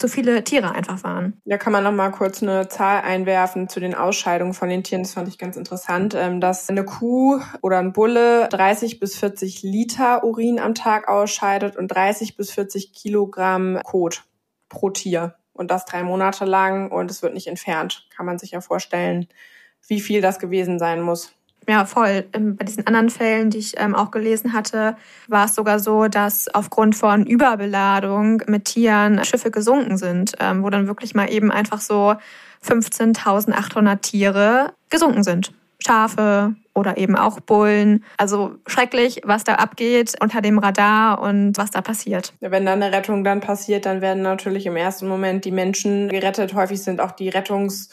[0.00, 1.40] zu viele Tiere einfach waren.
[1.44, 5.02] Ja, kann man noch mal kurz eine Zahl einwerfen zu den Ausscheidungen von den Tieren.
[5.02, 9.62] Das fand ich ganz interessant, ähm, dass eine Kuh oder ein Bulle 30 bis 40
[9.62, 14.24] Liter Urin am Tag ausscheidet und 30 bis 40 Kilogramm Kot
[14.70, 15.36] pro Tier.
[15.52, 18.08] Und das drei Monate lang und es wird nicht entfernt.
[18.16, 19.28] Kann man sich ja vorstellen,
[19.86, 21.34] wie viel das gewesen sein muss.
[21.70, 22.24] Ja, voll.
[22.32, 24.96] Ähm, bei diesen anderen Fällen, die ich ähm, auch gelesen hatte,
[25.28, 30.70] war es sogar so, dass aufgrund von Überbeladung mit Tieren Schiffe gesunken sind, ähm, wo
[30.70, 32.16] dann wirklich mal eben einfach so
[32.66, 35.52] 15.800 Tiere gesunken sind.
[35.78, 38.04] Schafe oder eben auch Bullen.
[38.16, 42.32] Also schrecklich, was da abgeht unter dem Radar und was da passiert.
[42.40, 46.52] Wenn da eine Rettung dann passiert, dann werden natürlich im ersten Moment die Menschen gerettet.
[46.54, 47.90] Häufig sind auch die Rettungs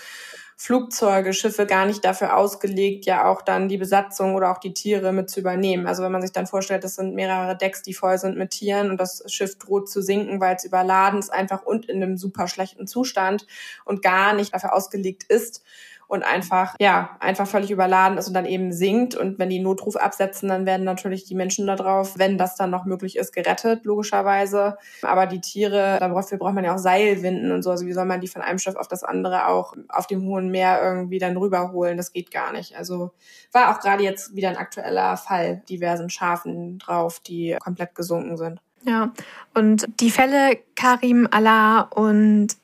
[0.60, 5.12] Flugzeuge, Schiffe gar nicht dafür ausgelegt, ja auch dann die Besatzung oder auch die Tiere
[5.14, 5.86] mit zu übernehmen.
[5.86, 8.90] Also wenn man sich dann vorstellt, das sind mehrere Decks, die voll sind mit Tieren
[8.90, 12.48] und das Schiff droht zu sinken, weil es überladen ist einfach und in einem super
[12.48, 13.46] schlechten Zustand
[13.86, 15.64] und gar nicht dafür ausgelegt ist,
[16.08, 19.16] und einfach, ja, einfach völlig überladen ist und dann eben sinkt.
[19.16, 22.70] Und wenn die Notruf absetzen, dann werden natürlich die Menschen da drauf, wenn das dann
[22.70, 24.78] noch möglich ist, gerettet, logischerweise.
[25.02, 27.72] Aber die Tiere, dafür braucht man ja auch Seilwinden und so.
[27.72, 30.50] Also wie soll man die von einem Schiff auf das andere auch auf dem hohen
[30.50, 31.98] Meer irgendwie dann rüberholen?
[31.98, 32.78] Das geht gar nicht.
[32.78, 33.12] Also
[33.52, 38.62] war auch gerade jetzt wieder ein aktueller Fall, diversen Schafen drauf, die komplett gesunken sind.
[38.84, 39.12] Ja,
[39.54, 42.56] und die Fälle Karim Allah und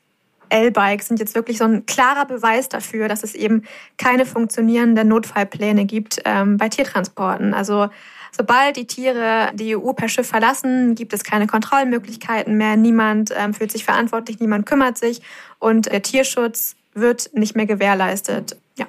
[0.48, 3.64] L-Bike sind jetzt wirklich so ein klarer Beweis dafür, dass es eben
[3.98, 7.54] keine funktionierenden Notfallpläne gibt ähm, bei Tiertransporten.
[7.54, 7.88] Also
[8.32, 12.76] sobald die Tiere die EU per Schiff verlassen, gibt es keine Kontrollmöglichkeiten mehr.
[12.76, 15.22] Niemand ähm, fühlt sich verantwortlich, niemand kümmert sich
[15.58, 18.56] und der Tierschutz wird nicht mehr gewährleistet.
[18.76, 18.86] Ja.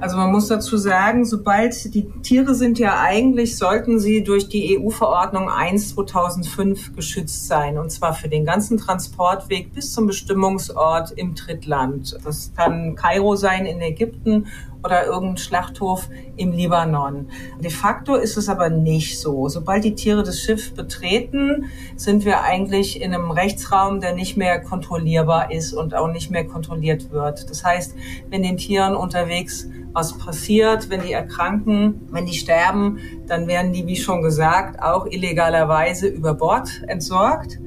[0.00, 4.78] Also man muss dazu sagen, sobald die Tiere sind ja eigentlich, sollten sie durch die
[4.78, 7.76] EU-Verordnung 1 2005 geschützt sein.
[7.76, 12.16] Und zwar für den ganzen Transportweg bis zum Bestimmungsort im Drittland.
[12.24, 14.46] Das kann Kairo sein in Ägypten
[14.82, 17.28] oder irgendein Schlachthof im Libanon.
[17.60, 19.48] De facto ist es aber nicht so.
[19.48, 21.66] Sobald die Tiere das Schiff betreten,
[21.96, 26.44] sind wir eigentlich in einem Rechtsraum, der nicht mehr kontrollierbar ist und auch nicht mehr
[26.44, 27.50] kontrolliert wird.
[27.50, 27.94] Das heißt,
[28.30, 33.86] wenn den Tieren unterwegs was passiert, wenn die erkranken, wenn die sterben, dann werden die,
[33.86, 37.58] wie schon gesagt, auch illegalerweise über Bord entsorgt.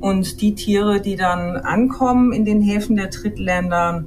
[0.00, 4.04] Und die Tiere, die dann ankommen in den Häfen der Drittländer,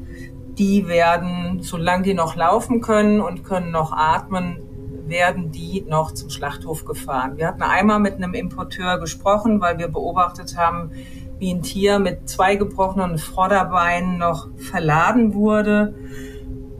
[0.57, 4.57] die werden, solange die noch laufen können und können noch atmen,
[5.07, 7.37] werden die noch zum Schlachthof gefahren.
[7.37, 10.91] Wir hatten einmal mit einem Importeur gesprochen, weil wir beobachtet haben,
[11.37, 15.95] wie ein Tier mit zwei gebrochenen Vorderbeinen noch verladen wurde.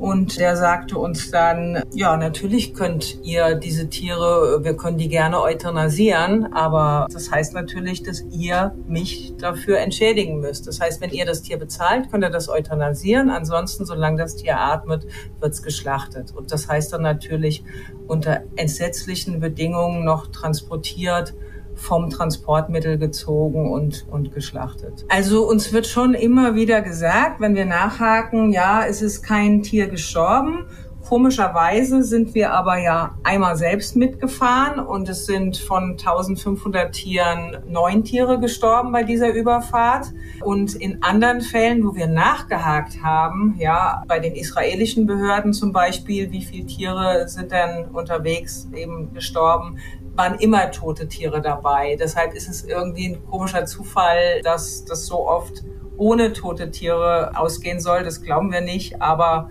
[0.02, 5.40] Und der sagte uns dann, ja, natürlich könnt ihr diese Tiere, wir können die gerne
[5.40, 10.66] euthanasieren, aber das heißt natürlich, dass ihr mich dafür entschädigen müsst.
[10.66, 13.30] Das heißt, wenn ihr das Tier bezahlt, könnt ihr das euthanasieren.
[13.30, 15.06] Ansonsten, solange das Tier atmet,
[15.40, 16.34] wird's geschlachtet.
[16.36, 17.64] Und das heißt dann natürlich
[18.08, 21.36] unter entsetzlichen Bedingungen noch transportiert
[21.82, 25.06] vom Transportmittel gezogen und, und geschlachtet.
[25.10, 29.88] Also uns wird schon immer wieder gesagt, wenn wir nachhaken, ja, es ist kein Tier
[29.88, 30.66] gestorben.
[31.04, 38.04] Komischerweise sind wir aber ja einmal selbst mitgefahren und es sind von 1500 Tieren neun
[38.04, 40.14] Tiere gestorben bei dieser Überfahrt.
[40.42, 46.32] Und in anderen Fällen, wo wir nachgehakt haben, ja, bei den israelischen Behörden zum Beispiel,
[46.32, 49.80] wie viele Tiere sind denn unterwegs eben gestorben,
[50.16, 51.96] waren immer tote Tiere dabei.
[52.00, 55.64] Deshalb ist es irgendwie ein komischer Zufall, dass das so oft
[55.98, 58.04] ohne tote Tiere ausgehen soll.
[58.04, 59.02] Das glauben wir nicht.
[59.02, 59.50] Aber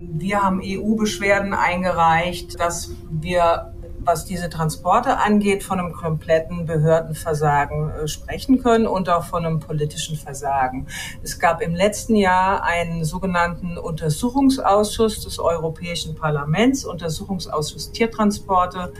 [0.00, 8.08] wir haben EU-Beschwerden eingereicht, dass wir, was diese Transporte angeht, von einem kompletten Behördenversagen äh,
[8.08, 10.86] sprechen können und auch von einem politischen Versagen.
[11.22, 18.92] Es gab im letzten Jahr einen sogenannten Untersuchungsausschuss des Europäischen Parlaments, Untersuchungsausschuss Tiertransporte,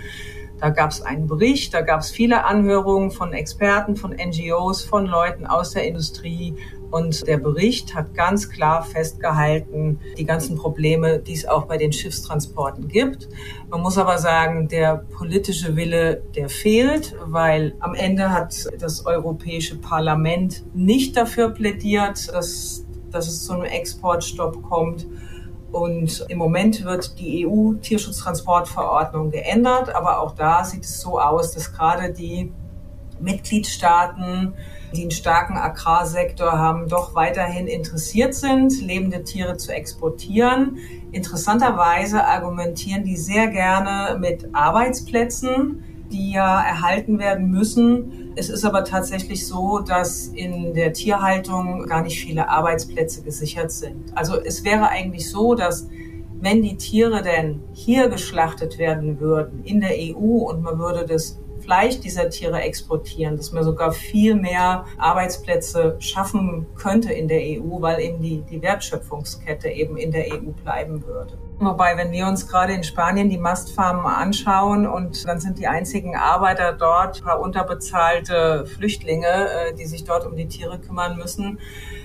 [0.60, 5.06] da gab es einen Bericht, da gab es viele Anhörungen von Experten, von NGOs, von
[5.06, 6.54] Leuten aus der Industrie.
[6.90, 11.92] Und der Bericht hat ganz klar festgehalten, die ganzen Probleme, die es auch bei den
[11.92, 13.28] Schiffstransporten gibt.
[13.70, 19.76] Man muss aber sagen, der politische Wille, der fehlt, weil am Ende hat das Europäische
[19.76, 25.06] Parlament nicht dafür plädiert, dass, dass es zu einem Exportstopp kommt.
[25.72, 31.72] Und im Moment wird die EU-Tierschutztransportverordnung geändert, aber auch da sieht es so aus, dass
[31.72, 32.52] gerade die
[33.20, 34.54] Mitgliedstaaten,
[34.94, 40.78] die einen starken Agrarsektor haben, doch weiterhin interessiert sind, lebende Tiere zu exportieren.
[41.12, 48.29] Interessanterweise argumentieren die sehr gerne mit Arbeitsplätzen, die ja erhalten werden müssen.
[48.40, 54.16] Es ist aber tatsächlich so, dass in der Tierhaltung gar nicht viele Arbeitsplätze gesichert sind.
[54.16, 55.90] Also es wäre eigentlich so, dass
[56.40, 61.38] wenn die Tiere denn hier geschlachtet werden würden in der EU und man würde das
[61.60, 67.82] Fleisch dieser Tiere exportieren, dass man sogar viel mehr Arbeitsplätze schaffen könnte in der EU,
[67.82, 71.36] weil eben die, die Wertschöpfungskette eben in der EU bleiben würde.
[71.62, 76.16] Wobei, wenn wir uns gerade in Spanien die Mastfarmen anschauen und dann sind die einzigen
[76.16, 81.58] Arbeiter dort paar unterbezahlte Flüchtlinge, äh, die sich dort um die Tiere kümmern müssen.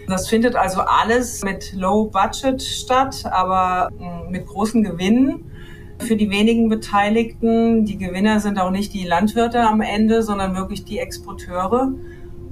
[0.10, 5.50] Das findet also alles mit Low Budget statt, aber mm, mit großen Gewinnen
[6.00, 7.86] für die wenigen Beteiligten.
[7.86, 11.94] Die Gewinner sind auch nicht die Landwirte am Ende, sondern wirklich die Exporteure.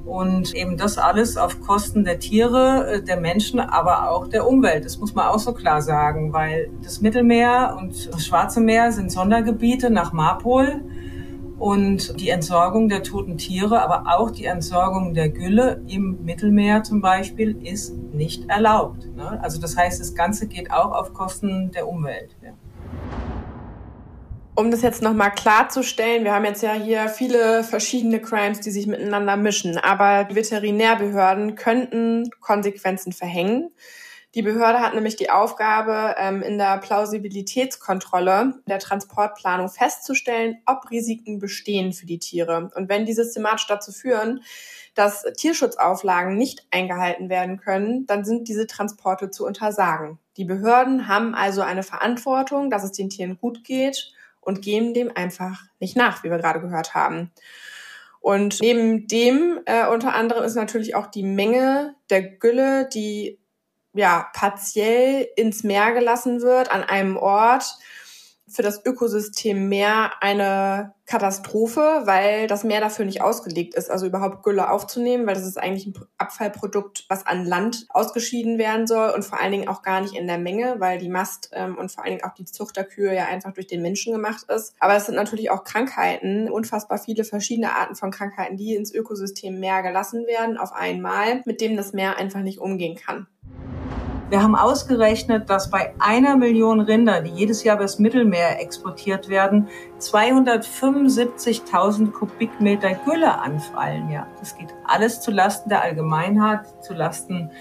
[0.06, 4.84] Und eben das alles auf Kosten der Tiere, äh, der Menschen, aber auch der Umwelt.
[4.86, 9.12] Das muss man auch so klar sagen, weil das Mittelmeer und das Schwarze Meer sind
[9.12, 10.82] Sondergebiete nach Marpol.
[11.58, 17.00] Und die Entsorgung der toten Tiere, aber auch die Entsorgung der Gülle im Mittelmeer zum
[17.00, 19.08] Beispiel ist nicht erlaubt.
[19.16, 19.40] Ne?
[19.42, 22.36] Also das heißt, das Ganze geht auch auf Kosten der Umwelt.
[22.44, 22.52] Ja.
[24.56, 28.86] Um das jetzt nochmal klarzustellen, wir haben jetzt ja hier viele verschiedene Crimes, die sich
[28.86, 33.72] miteinander mischen, aber die Veterinärbehörden könnten Konsequenzen verhängen.
[34.36, 41.40] Die Behörde hat nämlich die Aufgabe, ähm, in der Plausibilitätskontrolle der Transportplanung festzustellen, ob Risiken
[41.40, 42.70] bestehen für die Tiere.
[42.76, 44.42] Und wenn die systematisch dazu führen,
[44.94, 50.20] dass Tierschutzauflagen nicht eingehalten werden können, dann sind diese Transporte zu untersagen.
[50.38, 54.14] Die Behörden haben also eine Verantwortung, dass es den Tieren gut geht
[54.46, 57.32] und geben dem einfach nicht nach, wie wir gerade gehört haben.
[58.20, 63.40] Und neben dem äh, unter anderem ist natürlich auch die Menge der Gülle, die
[63.94, 67.78] ja, partiell ins Meer gelassen wird an einem Ort,
[68.54, 74.44] für das Ökosystem Meer eine Katastrophe, weil das Meer dafür nicht ausgelegt ist, also überhaupt
[74.44, 79.26] Gülle aufzunehmen, weil das ist eigentlich ein Abfallprodukt, was an Land ausgeschieden werden soll und
[79.26, 82.04] vor allen Dingen auch gar nicht in der Menge, weil die Mast ähm, und vor
[82.04, 84.76] allen Dingen auch die Zucht der Kühe ja einfach durch den Menschen gemacht ist.
[84.80, 89.60] Aber es sind natürlich auch Krankheiten, unfassbar viele verschiedene Arten von Krankheiten, die ins Ökosystem
[89.60, 93.28] Meer gelassen werden auf einmal, mit dem das Meer einfach nicht umgehen kann.
[94.34, 99.68] Wir haben ausgerechnet, dass bei einer Million Rinder, die jedes Jahr übers Mittelmeer exportiert werden,
[100.00, 104.10] 275.000 Kubikmeter Gülle anfallen.
[104.10, 107.52] Ja, das geht alles zu Lasten der Allgemeinheit, zu Lasten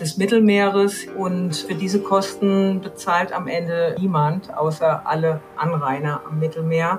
[0.00, 6.98] des Mittelmeeres und für diese Kosten bezahlt am Ende niemand, außer alle Anrainer am Mittelmeer.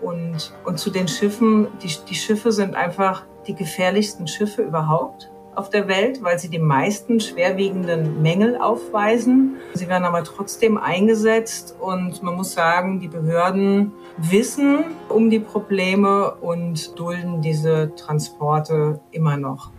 [0.00, 5.70] Und, und zu den Schiffen, die, die Schiffe sind einfach die gefährlichsten Schiffe überhaupt auf
[5.70, 9.56] der Welt, weil sie die meisten schwerwiegenden Mängel aufweisen.
[9.74, 16.34] Sie werden aber trotzdem eingesetzt und man muss sagen, die Behörden wissen um die Probleme
[16.34, 19.70] und dulden diese Transporte immer noch.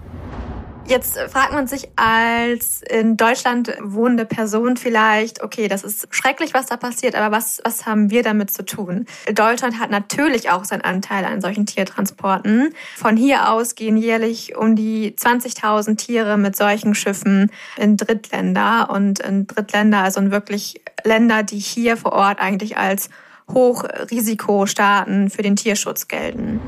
[0.87, 6.67] Jetzt fragt man sich als in Deutschland wohnende Person vielleicht, okay, das ist schrecklich, was
[6.67, 9.05] da passiert, aber was, was haben wir damit zu tun?
[9.33, 12.73] Deutschland hat natürlich auch seinen Anteil an solchen Tiertransporten.
[12.95, 19.19] Von hier aus gehen jährlich um die 20.000 Tiere mit solchen Schiffen in Drittländer und
[19.19, 23.09] in Drittländer, also in wirklich Länder, die hier vor Ort eigentlich als
[23.51, 26.61] Hochrisikostaaten für den Tierschutz gelten.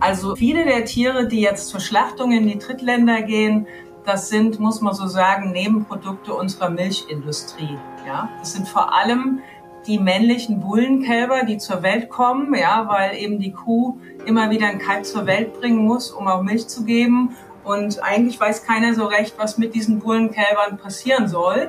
[0.00, 3.66] Also viele der Tiere, die jetzt zur Schlachtung in die Drittländer gehen,
[4.04, 7.76] das sind, muss man so sagen, Nebenprodukte unserer Milchindustrie.
[8.06, 9.40] Ja, das sind vor allem
[9.86, 14.78] die männlichen Bullenkälber, die zur Welt kommen, ja, weil eben die Kuh immer wieder ein
[14.78, 17.36] Kalb zur Welt bringen muss, um auch Milch zu geben.
[17.64, 21.68] Und eigentlich weiß keiner so recht, was mit diesen Bullenkälbern passieren soll.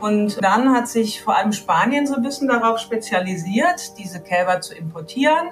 [0.00, 4.74] Und dann hat sich vor allem Spanien so ein bisschen darauf spezialisiert, diese Kälber zu
[4.74, 5.48] importieren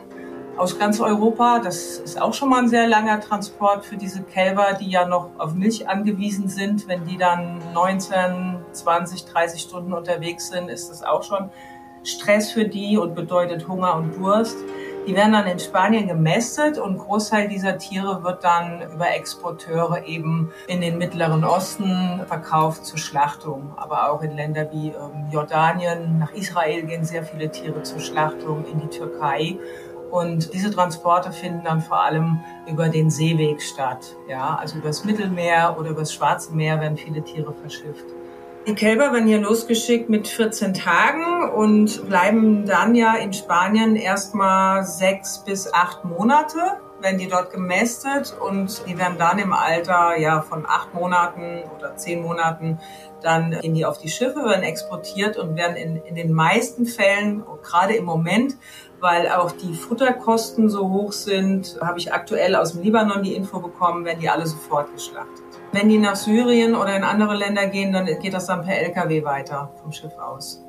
[0.58, 1.60] aus ganz Europa.
[1.60, 5.30] Das ist auch schon mal ein sehr langer Transport für diese Kälber, die ja noch
[5.38, 6.88] auf Milch angewiesen sind.
[6.88, 11.50] Wenn die dann 19, 20, 30 Stunden unterwegs sind, ist das auch schon
[12.04, 14.56] Stress für die und bedeutet Hunger und Durst.
[15.06, 20.52] Die werden dann in Spanien gemästet und Großteil dieser Tiere wird dann über Exporteure eben
[20.66, 23.72] in den Mittleren Osten verkauft zur Schlachtung.
[23.76, 28.66] Aber auch in Länder wie ähm, Jordanien, nach Israel gehen sehr viele Tiere zur Schlachtung,
[28.70, 29.56] in die Türkei.
[30.10, 34.16] Und diese Transporte finden dann vor allem über den Seeweg statt.
[34.28, 38.04] Ja, also übers Mittelmeer oder übers Schwarze Meer werden viele Tiere verschifft.
[38.66, 44.84] Die Kälber werden hier losgeschickt mit 14 Tagen und bleiben dann ja in Spanien erstmal
[44.84, 46.58] sechs bis acht Monate,
[47.00, 51.96] werden die dort gemästet und die werden dann im Alter ja von acht Monaten oder
[51.96, 52.78] zehn Monaten
[53.22, 57.44] dann gehen die auf die Schiffe, werden exportiert und werden in, in den meisten Fällen,
[57.62, 58.56] gerade im Moment,
[59.00, 63.60] weil auch die Futterkosten so hoch sind, habe ich aktuell aus dem Libanon die Info
[63.60, 65.44] bekommen, werden die alle sofort geschlachtet.
[65.72, 69.24] Wenn die nach Syrien oder in andere Länder gehen, dann geht das dann per LKW
[69.24, 70.64] weiter vom Schiff aus.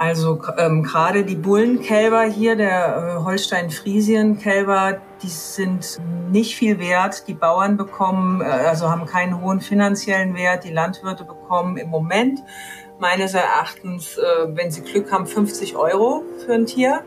[0.00, 7.28] Also ähm, gerade die Bullenkälber hier, der äh, Holstein-Friesien-Kälber, die sind nicht viel wert.
[7.28, 10.64] Die Bauern bekommen, äh, also haben keinen hohen finanziellen Wert.
[10.64, 12.40] Die Landwirte bekommen im Moment
[12.98, 14.22] meines Erachtens, äh,
[14.56, 17.02] wenn sie Glück haben, 50 Euro für ein Tier.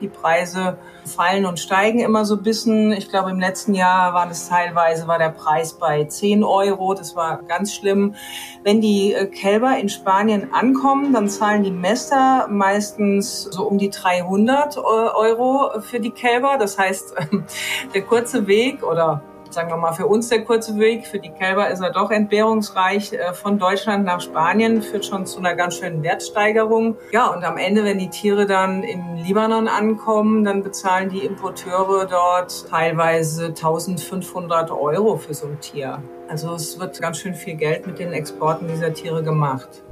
[0.00, 2.92] Die Preise fallen und steigen immer so ein bisschen.
[2.92, 6.94] Ich glaube, im letzten Jahr war es teilweise, war der Preis bei 10 Euro.
[6.94, 8.14] Das war ganz schlimm.
[8.62, 13.90] Wenn die äh, Kälber in Spanien ankommen, dann zahlen die Mester meistens so um die
[13.90, 16.56] 300 äh, Euro für die Kälber.
[16.58, 17.14] Das heißt,
[17.94, 19.22] der kurze Weg oder
[19.56, 21.06] sagen wir mal, für uns der kurze Weg.
[21.06, 23.14] Für die Kälber ist er doch entbehrungsreich.
[23.14, 26.96] Äh, von Deutschland nach Spanien führt schon zu einer ganz schönen Wertsteigerung.
[27.10, 32.04] Ja, und am Ende, wenn die Tiere dann im Libanon ankommen, dann bezahlen die Importeure
[32.04, 36.02] dort teilweise 1500 Euro für so ein Tier.
[36.28, 39.82] Also es wird ganz schön viel Geld mit den Exporten dieser Tiere gemacht.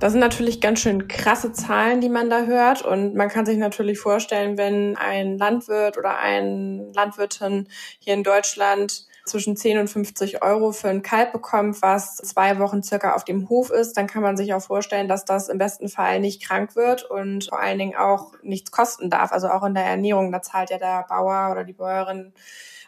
[0.00, 2.80] Das sind natürlich ganz schön krasse Zahlen, die man da hört.
[2.80, 9.06] Und man kann sich natürlich vorstellen, wenn ein Landwirt oder eine Landwirtin hier in Deutschland
[9.26, 13.50] zwischen 10 und 50 Euro für ein Kalb bekommt, was zwei Wochen circa auf dem
[13.50, 16.76] Hof ist, dann kann man sich auch vorstellen, dass das im besten Fall nicht krank
[16.76, 19.32] wird und vor allen Dingen auch nichts kosten darf.
[19.32, 22.32] Also auch in der Ernährung, da zahlt ja der Bauer oder die Bäuerin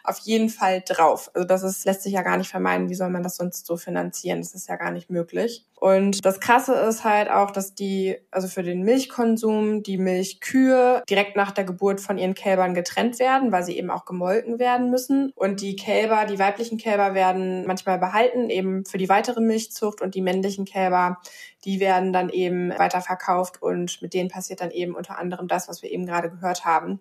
[0.03, 1.31] auf jeden Fall drauf.
[1.33, 2.89] Also das ist, lässt sich ja gar nicht vermeiden.
[2.89, 4.41] Wie soll man das sonst so finanzieren?
[4.41, 5.65] Das ist ja gar nicht möglich.
[5.75, 11.35] Und das Krasse ist halt auch, dass die, also für den Milchkonsum, die Milchkühe direkt
[11.35, 15.31] nach der Geburt von ihren Kälbern getrennt werden, weil sie eben auch gemolken werden müssen.
[15.35, 20.15] Und die Kälber, die weiblichen Kälber werden manchmal behalten, eben für die weitere Milchzucht und
[20.15, 21.17] die männlichen Kälber,
[21.65, 25.81] die werden dann eben weiterverkauft und mit denen passiert dann eben unter anderem das, was
[25.81, 26.99] wir eben gerade gehört haben.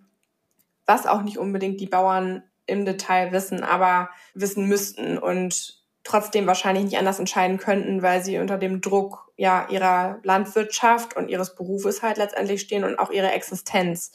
[0.87, 6.85] Was auch nicht unbedingt die Bauern im Detail wissen, aber wissen müssten und trotzdem wahrscheinlich
[6.85, 12.03] nicht anders entscheiden könnten, weil sie unter dem Druck ja ihrer Landwirtschaft und ihres Berufes
[12.03, 14.13] halt letztendlich stehen und auch ihre Existenz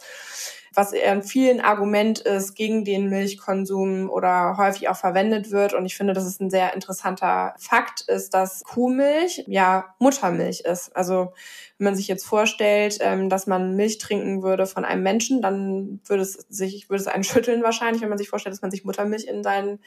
[0.77, 5.73] was ein vielen Argument ist gegen den Milchkonsum oder häufig auch verwendet wird.
[5.73, 10.95] Und ich finde, das ist ein sehr interessanter Fakt, ist, dass Kuhmilch ja Muttermilch ist.
[10.95, 11.33] Also
[11.79, 15.99] wenn man sich jetzt vorstellt, ähm, dass man Milch trinken würde von einem Menschen, dann
[16.05, 18.85] würde es sich, würde es einen schütteln wahrscheinlich, wenn man sich vorstellt, dass man sich
[18.85, 19.79] Muttermilch in sein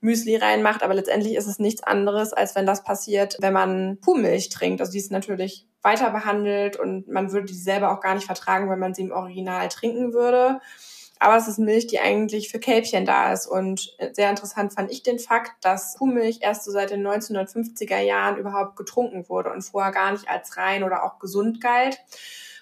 [0.00, 0.82] Müsli reinmacht.
[0.82, 4.80] Aber letztendlich ist es nichts anderes, als wenn das passiert, wenn man Kuhmilch trinkt.
[4.80, 8.68] Also die ist natürlich weiter behandelt und man würde die selber auch gar nicht vertragen,
[8.70, 10.60] wenn man sie im Original trinken würde.
[11.20, 13.46] Aber es ist Milch, die eigentlich für Kälbchen da ist.
[13.46, 18.36] Und sehr interessant fand ich den Fakt, dass Kuhmilch erst so seit den 1950er Jahren
[18.36, 21.98] überhaupt getrunken wurde und vorher gar nicht als rein oder auch gesund galt.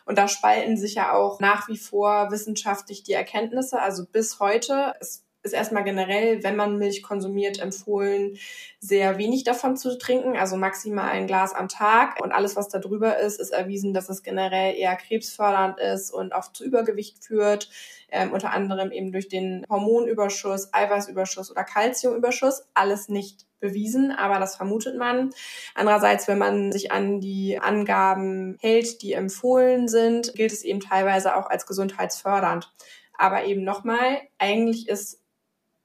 [0.06, 3.80] Und da spalten sich ja auch nach wie vor wissenschaftlich die Erkenntnisse.
[3.80, 8.36] Also bis heute ist ist erstmal generell, wenn man Milch konsumiert, empfohlen,
[8.80, 12.20] sehr wenig davon zu trinken, also maximal ein Glas am Tag.
[12.22, 16.34] Und alles, was da drüber ist, ist erwiesen, dass es generell eher krebsfördernd ist und
[16.34, 17.70] auch zu Übergewicht führt,
[18.11, 22.66] ähm, unter anderem eben durch den Hormonüberschuss, Eiweißüberschuss oder Kalziumüberschuss.
[22.74, 25.30] Alles nicht bewiesen, aber das vermutet man.
[25.74, 31.36] Andererseits, wenn man sich an die Angaben hält, die empfohlen sind, gilt es eben teilweise
[31.36, 32.72] auch als gesundheitsfördernd.
[33.18, 35.20] Aber eben nochmal, eigentlich ist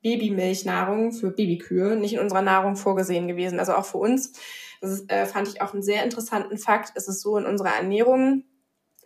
[0.02, 3.60] Babymilchnahrung für Babykühe nicht in unserer Nahrung vorgesehen gewesen.
[3.60, 4.34] Also auch für uns,
[4.82, 7.76] das ist, äh, fand ich auch einen sehr interessanten Fakt, ist es so in unserer
[7.76, 8.44] Ernährung,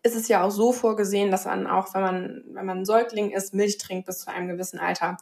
[0.04, 3.32] ist es ja auch so vorgesehen, dass man auch, wenn man, wenn man ein Säugling
[3.32, 5.18] ist, Milch trinkt bis zu einem gewissen Alter.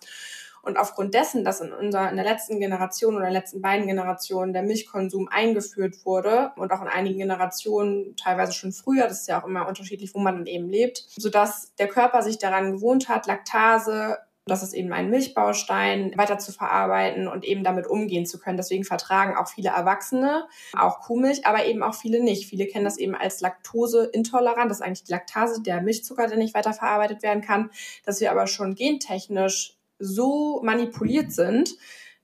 [0.62, 4.64] Und aufgrund dessen, dass in unserer, in der letzten Generation oder letzten beiden Generationen der
[4.64, 9.48] Milchkonsum eingeführt wurde und auch in einigen Generationen teilweise schon früher, das ist ja auch
[9.48, 14.20] immer unterschiedlich, wo man dann eben lebt, sodass der Körper sich daran gewohnt hat, Laktase
[14.46, 18.58] das ist eben ein Milchbaustein, weiter zu verarbeiten und eben damit umgehen zu können.
[18.58, 22.50] Deswegen vertragen auch viele Erwachsene auch Kuhmilch, aber eben auch viele nicht.
[22.50, 24.70] Viele kennen das eben als Laktoseintolerant.
[24.70, 27.70] Das ist eigentlich die Laktase, der Milchzucker, der nicht weiter verarbeitet werden kann.
[28.06, 31.76] Dass wir aber schon gentechnisch so manipuliert sind,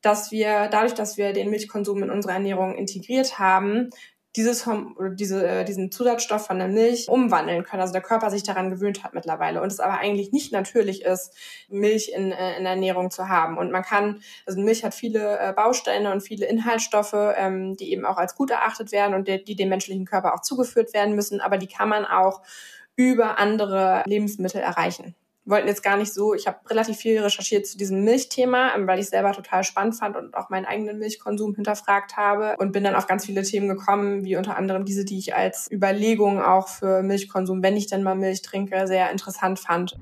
[0.02, 3.92] dass wir dadurch, dass wir den Milchkonsum in unsere Ernährung integriert haben,
[4.36, 7.82] dieses oder diese, äh, diesen Zusatzstoff von der Milch umwandeln können.
[7.82, 11.36] Also der Körper sich daran gewöhnt hat mittlerweile und es aber eigentlich nicht natürlich ist,
[11.68, 13.58] Milch in, äh, in der Ernährung zu haben.
[13.58, 18.06] Und man kann, also Milch hat viele äh, Bausteine und viele Inhaltsstoffe, ähm, die eben
[18.06, 21.42] auch als gut erachtet werden und die, die dem menschlichen Körper auch zugeführt werden müssen,
[21.42, 22.42] aber die kann man auch
[22.96, 25.16] über andere Lebensmittel erreichen
[25.50, 29.00] wollten jetzt gar nicht so, ich habe relativ viel recherchiert zu diesem Milchthema, ähm, weil
[29.00, 32.96] ich selber total spannend fand und auch meinen eigenen Milchkonsum hinterfragt habe und bin dann
[32.96, 37.04] auf ganz viele Themen gekommen, wie unter anderem diese, die ich als Überlegung auch für
[37.04, 39.98] Milchkonsum, wenn ich denn mal Milch trinke, sehr interessant fand.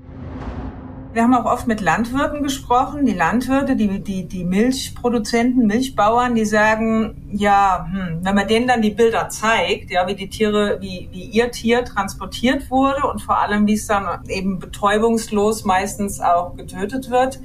[1.18, 6.44] Wir haben auch oft mit Landwirten gesprochen, die Landwirte, die, die, die Milchproduzenten, Milchbauern, die
[6.44, 11.08] sagen, ja, hm, wenn man denen dann die Bilder zeigt, ja, wie die Tiere, wie,
[11.10, 16.54] wie ihr Tier transportiert wurde und vor allem, wie es dann eben betäubungslos meistens auch
[16.54, 17.40] getötet wird,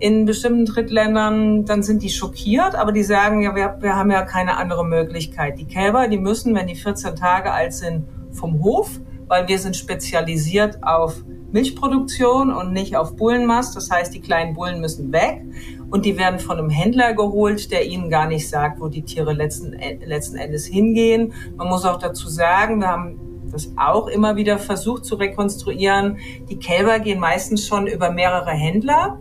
[0.00, 4.22] in bestimmten Drittländern, dann sind die schockiert, aber die sagen, ja, wir, wir haben ja
[4.22, 5.60] keine andere Möglichkeit.
[5.60, 8.98] Die Kälber, die müssen, wenn die 14 Tage alt sind, vom Hof,
[9.28, 11.22] weil wir sind spezialisiert auf
[11.52, 13.76] Milchproduktion und nicht auf Bullenmast.
[13.76, 15.42] Das heißt, die kleinen Bullen müssen weg
[15.90, 19.32] und die werden von einem Händler geholt, der ihnen gar nicht sagt, wo die Tiere
[19.32, 19.74] letzten,
[20.04, 21.32] letzten Endes hingehen.
[21.56, 23.20] Man muss auch dazu sagen, wir haben
[23.50, 26.18] das auch immer wieder versucht zu rekonstruieren.
[26.50, 29.18] Die Kälber gehen meistens schon über mehrere Händler.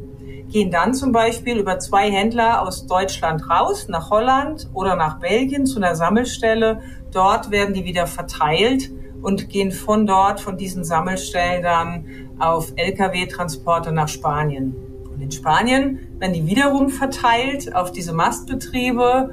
[0.47, 5.65] gehen dann zum Beispiel über zwei Händler aus Deutschland raus, nach Holland oder nach Belgien
[5.65, 6.81] zu einer Sammelstelle.
[7.11, 8.91] Dort werden die wieder verteilt
[9.25, 12.05] und gehen von dort, von diesen Sammelstellen dann
[12.37, 14.75] auf Lkw-Transporte nach Spanien.
[15.11, 19.31] Und in Spanien werden die wiederum verteilt auf diese Mastbetriebe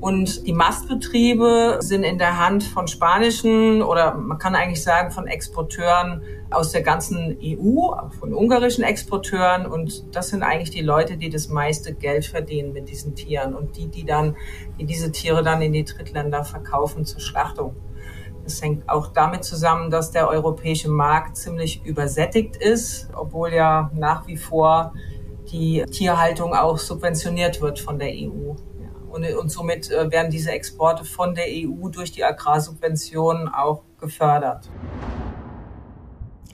[0.00, 5.26] und die Mastbetriebe sind in der Hand von spanischen oder man kann eigentlich sagen von
[5.26, 6.20] Exporteuren
[6.50, 9.66] aus der ganzen EU, von ungarischen Exporteuren.
[9.66, 13.76] Und das sind eigentlich die Leute, die das meiste Geld verdienen mit diesen Tieren und
[13.76, 14.36] die, die dann,
[14.78, 17.74] die diese Tiere dann in die Drittländer verkaufen zur Schlachtung.
[18.44, 24.26] Das hängt auch damit zusammen, dass der europäische Markt ziemlich übersättigt ist, obwohl ja nach
[24.26, 24.92] wie vor
[25.50, 28.54] die Tierhaltung auch subventioniert wird von der EU.
[29.08, 34.68] Und, und somit äh, werden diese Exporte von der EU durch die Agrarsubventionen auch gefördert.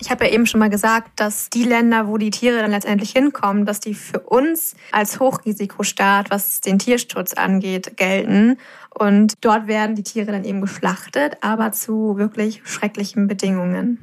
[0.03, 3.11] Ich habe ja eben schon mal gesagt, dass die Länder, wo die Tiere dann letztendlich
[3.11, 8.59] hinkommen, dass die für uns als Hochrisikostaat, was den Tierschutz angeht, gelten.
[9.01, 13.99] Und dort werden die Tiere dann eben geschlachtet, aber zu wirklich schrecklichen Bedingungen.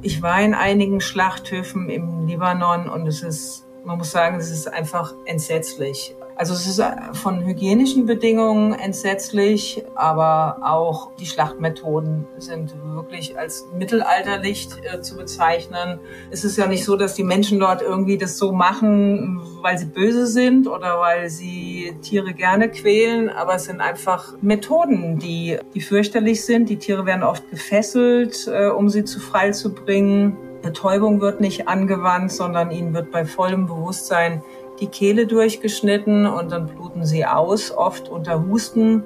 [0.00, 4.66] Ich war in einigen Schlachthöfen im Libanon und es ist, man muss sagen, es ist
[4.66, 6.16] einfach entsetzlich.
[6.36, 13.66] Also es ist äh, von hygienischen Bedingungen entsetzlich, aber auch die Schlachtmethoden sind wirklich als
[13.78, 16.00] mittelalterlich äh, zu bezeichnen.
[16.30, 19.86] Es ist ja nicht so, dass die Menschen dort irgendwie das so machen, weil sie
[19.86, 25.80] böse sind oder weil sie Tiere gerne quälen, aber es sind einfach Methoden, die, die
[25.80, 26.68] fürchterlich sind.
[26.68, 30.36] Die Tiere werden oft gefesselt, äh, um sie zu frei zu bringen.
[30.62, 34.42] Betäubung wird nicht angewandt, sondern ihnen wird bei vollem Bewusstsein
[34.80, 39.04] die Kehle durchgeschnitten und dann bluten sie aus, oft unter Husten.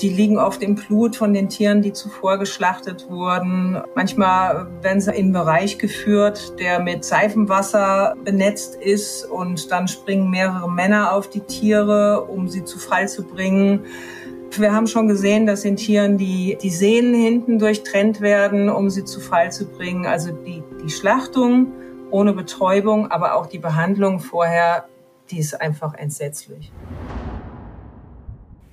[0.00, 3.80] Die liegen oft im Blut von den Tieren, die zuvor geschlachtet wurden.
[3.94, 10.30] Manchmal werden sie in einen Bereich geführt, der mit Seifenwasser benetzt ist und dann springen
[10.30, 13.84] mehrere Männer auf die Tiere, um sie zu Fall zu bringen.
[14.50, 19.04] Wir haben schon gesehen, dass in Tieren die, die Sehnen hinten durchtrennt werden, um sie
[19.04, 20.06] zu Fall zu bringen.
[20.06, 21.72] Also die, die Schlachtung
[22.10, 24.86] ohne Betäubung, aber auch die Behandlung vorher
[25.30, 26.72] die ist einfach entsetzlich.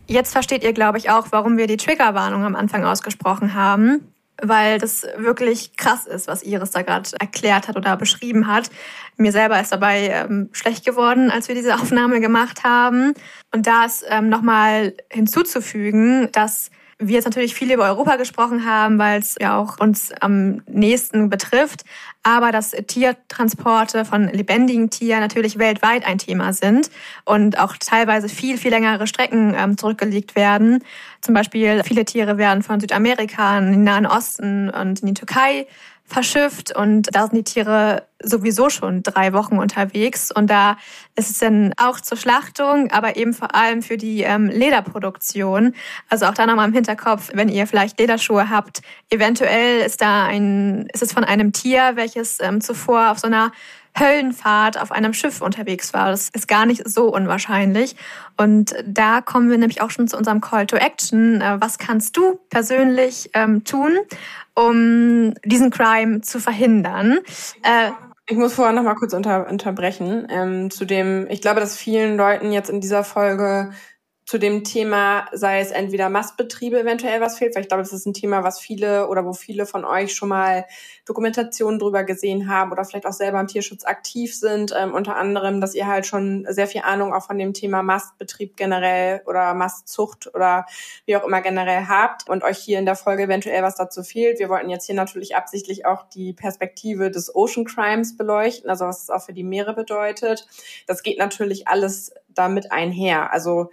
[0.08, 4.78] Jetzt versteht ihr, glaube ich, auch, warum wir die Triggerwarnung am Anfang ausgesprochen haben, weil
[4.78, 8.70] das wirklich krass ist, was Iris da gerade erklärt hat oder beschrieben hat.
[9.16, 13.14] Mir selber ist dabei ähm, schlecht geworden, als wir diese Aufnahme gemacht haben.
[13.54, 16.72] Und da ist ähm, nochmal hinzuzufügen, dass
[17.02, 21.30] wir jetzt natürlich viel über Europa gesprochen haben, weil es ja auch uns am nächsten
[21.30, 21.84] betrifft,
[22.24, 26.90] aber dass Tiertransporte von lebendigen Tieren natürlich weltweit ein Thema sind
[27.26, 30.84] und auch teilweise viel, viel längere Strecken ähm, zurückgelegt werden.
[31.22, 35.68] Zum Beispiel viele Tiere werden von Südamerika in den Nahen Osten und in die Türkei
[36.06, 40.78] verschifft und da sind die Tiere sowieso schon drei Wochen unterwegs und da
[41.16, 45.74] ist es dann auch zur Schlachtung, aber eben vor allem für die ähm, Lederproduktion.
[46.10, 50.88] Also auch da nochmal im Hinterkopf, wenn ihr vielleicht Lederschuhe habt, eventuell ist da ein,
[50.94, 53.52] ist es von einem Tier, welches ähm, zuvor auf so einer
[54.00, 56.12] Höllenfahrt auf einem Schiff unterwegs war.
[56.12, 57.96] Das ist gar nicht so unwahrscheinlich.
[58.38, 61.42] Und da kommen wir nämlich auch schon zu unserem Call to Action.
[61.42, 63.98] Äh, was kannst du persönlich ähm, tun,
[64.54, 67.20] um diesen Crime zu verhindern?
[67.64, 67.92] Äh,
[68.28, 70.28] ich muss vorher noch mal kurz unter, unterbrechen.
[70.30, 73.72] Ähm, zu dem, ich glaube, dass vielen Leuten jetzt in dieser Folge
[74.32, 78.06] zu dem Thema, sei es entweder Mastbetriebe eventuell was fehlt, weil ich glaube, das ist
[78.06, 80.66] ein Thema, was viele oder wo viele von euch schon mal
[81.06, 84.74] Dokumentationen drüber gesehen haben oder vielleicht auch selber im Tierschutz aktiv sind.
[84.74, 88.56] Ähm, unter anderem, dass ihr halt schon sehr viel Ahnung auch von dem Thema Mastbetrieb
[88.56, 90.66] generell oder Mastzucht oder
[91.06, 94.40] wie auch immer generell habt und euch hier in der Folge eventuell was dazu fehlt.
[94.40, 99.04] Wir wollten jetzt hier natürlich absichtlich auch die Perspektive des Ocean Crimes beleuchten, also was
[99.04, 100.48] es auch für die Meere bedeutet.
[100.88, 103.34] Das geht natürlich alles damit einher.
[103.34, 103.72] Also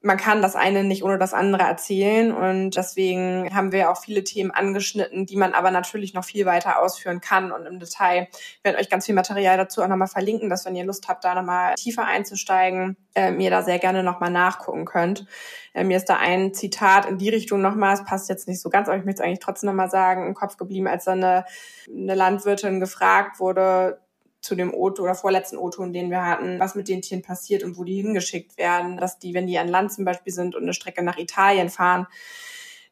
[0.00, 4.22] man kann das eine nicht ohne das andere erzählen und deswegen haben wir auch viele
[4.22, 8.28] Themen angeschnitten, die man aber natürlich noch viel weiter ausführen kann und im Detail.
[8.30, 11.24] Ich werde euch ganz viel Material dazu auch nochmal verlinken, dass wenn ihr Lust habt,
[11.24, 15.26] da nochmal tiefer einzusteigen, äh, mir da sehr gerne nochmal nachgucken könnt.
[15.74, 18.70] Äh, mir ist da ein Zitat in die Richtung nochmal, es passt jetzt nicht so
[18.70, 21.44] ganz, aber ich möchte es eigentlich trotzdem nochmal sagen, im Kopf geblieben, als dann eine,
[21.88, 24.00] eine Landwirtin gefragt wurde,
[24.40, 27.76] zu dem O-Ton oder vorletzten O-Ton, den wir hatten, was mit den Tieren passiert und
[27.76, 30.74] wo die hingeschickt werden, dass die, wenn die an Land zum Beispiel sind und eine
[30.74, 32.06] Strecke nach Italien fahren,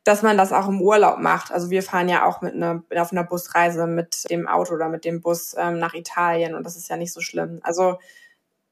[0.07, 1.53] dass man das auch im Urlaub macht.
[1.53, 5.05] Also wir fahren ja auch mit einer, auf einer Busreise mit dem Auto oder mit
[5.05, 7.61] dem Bus ähm, nach Italien und das ist ja nicht so schlimm.
[7.63, 7.99] Also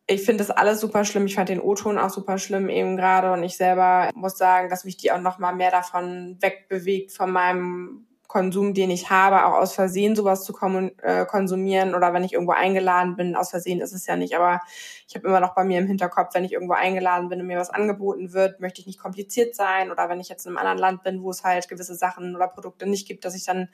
[0.06, 1.26] ich finde das alles super schlimm.
[1.26, 4.84] Ich fand den O-Ton auch super schlimm eben gerade und ich selber muss sagen, dass
[4.84, 9.54] mich die auch noch mal mehr davon wegbewegt von meinem Konsum, den ich habe, auch
[9.54, 10.54] aus Versehen sowas zu
[11.02, 13.36] äh, konsumieren oder wenn ich irgendwo eingeladen bin.
[13.36, 14.60] Aus Versehen ist es ja nicht, aber
[15.06, 17.58] ich habe immer noch bei mir im Hinterkopf, wenn ich irgendwo eingeladen bin und mir
[17.58, 20.78] was angeboten wird, möchte ich nicht kompliziert sein oder wenn ich jetzt in einem anderen
[20.78, 23.68] Land bin, wo es halt gewisse Sachen oder Produkte nicht gibt, dass ich dann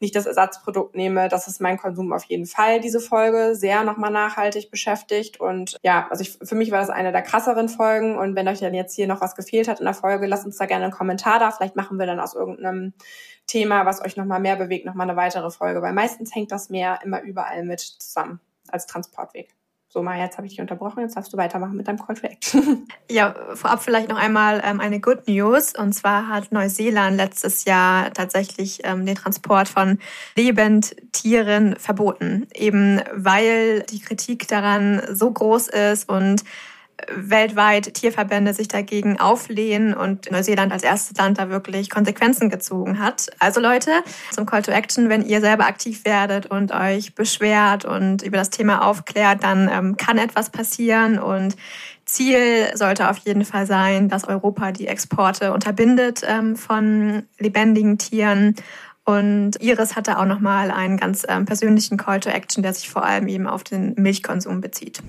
[0.00, 1.28] nicht das Ersatzprodukt nehme.
[1.28, 6.06] Das ist mein Konsum auf jeden Fall, diese Folge, sehr nochmal nachhaltig beschäftigt und ja,
[6.10, 8.94] also ich, für mich war das eine der krasseren Folgen und wenn euch dann jetzt
[8.94, 11.50] hier noch was gefehlt hat in der Folge, lasst uns da gerne einen Kommentar da.
[11.50, 12.92] Vielleicht machen wir dann aus irgendeinem
[13.48, 17.00] Thema, was euch nochmal mehr bewegt, nochmal eine weitere Folge, weil meistens hängt das Meer
[17.02, 19.54] immer überall mit zusammen als Transportweg.
[19.90, 22.26] So, Maja, jetzt habe ich dich unterbrochen, jetzt darfst du weitermachen mit deinem Call to
[22.26, 22.86] Action.
[23.10, 25.72] Ja, vorab vielleicht noch einmal ähm, eine Good News.
[25.74, 29.98] Und zwar hat Neuseeland letztes Jahr tatsächlich ähm, den Transport von
[30.36, 32.46] Lebendtieren verboten.
[32.54, 36.44] Eben weil die Kritik daran so groß ist und
[37.14, 43.26] weltweit Tierverbände sich dagegen auflehnen und Neuseeland als erstes Land da wirklich Konsequenzen gezogen hat.
[43.38, 43.90] Also Leute,
[44.32, 48.50] zum Call to Action, wenn ihr selber aktiv werdet und euch beschwert und über das
[48.50, 51.56] Thema aufklärt, dann ähm, kann etwas passieren und
[52.04, 58.54] Ziel sollte auf jeden Fall sein, dass Europa die Exporte unterbindet ähm, von lebendigen Tieren.
[59.04, 63.04] Und Iris hatte auch nochmal einen ganz ähm, persönlichen Call to Action, der sich vor
[63.04, 65.02] allem eben auf den Milchkonsum bezieht.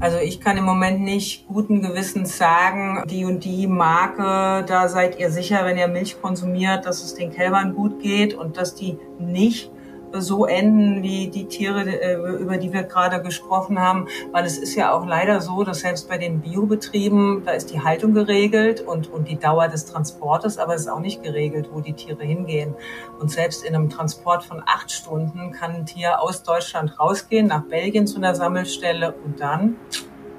[0.00, 5.18] Also ich kann im Moment nicht guten Gewissens sagen, die und die Marke, da seid
[5.18, 8.96] ihr sicher, wenn ihr Milch konsumiert, dass es den Kälbern gut geht und dass die
[9.18, 9.72] nicht
[10.12, 14.74] so enden wie die Tiere, äh, über die wir gerade gesprochen haben, weil es ist
[14.74, 19.12] ja auch leider so, dass selbst bei den Biobetrieben, da ist die Haltung geregelt und,
[19.12, 22.74] und die Dauer des Transportes, aber es ist auch nicht geregelt, wo die Tiere hingehen.
[23.18, 27.62] Und selbst in einem Transport von acht Stunden kann ein Tier aus Deutschland rausgehen, nach
[27.64, 29.76] Belgien zu einer Sammelstelle und dann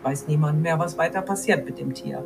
[0.03, 2.23] weiß niemand mehr, was weiter passiert mit dem Tier.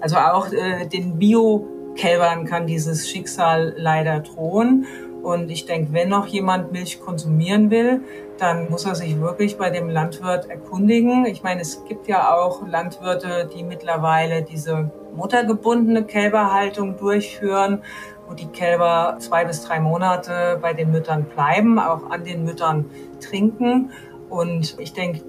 [0.00, 4.86] Also auch äh, den Bio-Kälbern kann dieses Schicksal leider drohen.
[5.28, 8.00] Und ich denke, wenn noch jemand Milch konsumieren will,
[8.38, 11.26] dann muss er sich wirklich bei dem Landwirt erkundigen.
[11.26, 17.82] Ich meine, es gibt ja auch Landwirte, die mittlerweile diese muttergebundene Kälberhaltung durchführen,
[18.26, 22.86] wo die Kälber zwei bis drei Monate bei den Müttern bleiben, auch an den Müttern
[23.20, 23.90] trinken.
[24.30, 25.20] Und ich denke,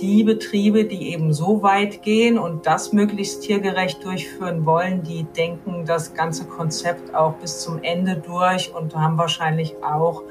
[0.00, 5.84] die Betriebe, die eben so weit gehen und das möglichst tiergerecht durchführen wollen, die denken
[5.86, 10.22] das ganze Konzept auch bis zum Ende durch und haben wahrscheinlich auch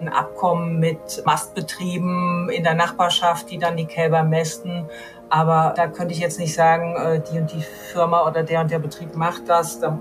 [0.00, 4.86] ein Abkommen mit Mastbetrieben in der Nachbarschaft, die dann die Kälber mästen.
[5.34, 8.70] Aber da könnte ich jetzt nicht sagen, äh, die und die Firma oder der und
[8.70, 9.80] der Betrieb macht das.
[9.80, 9.98] Da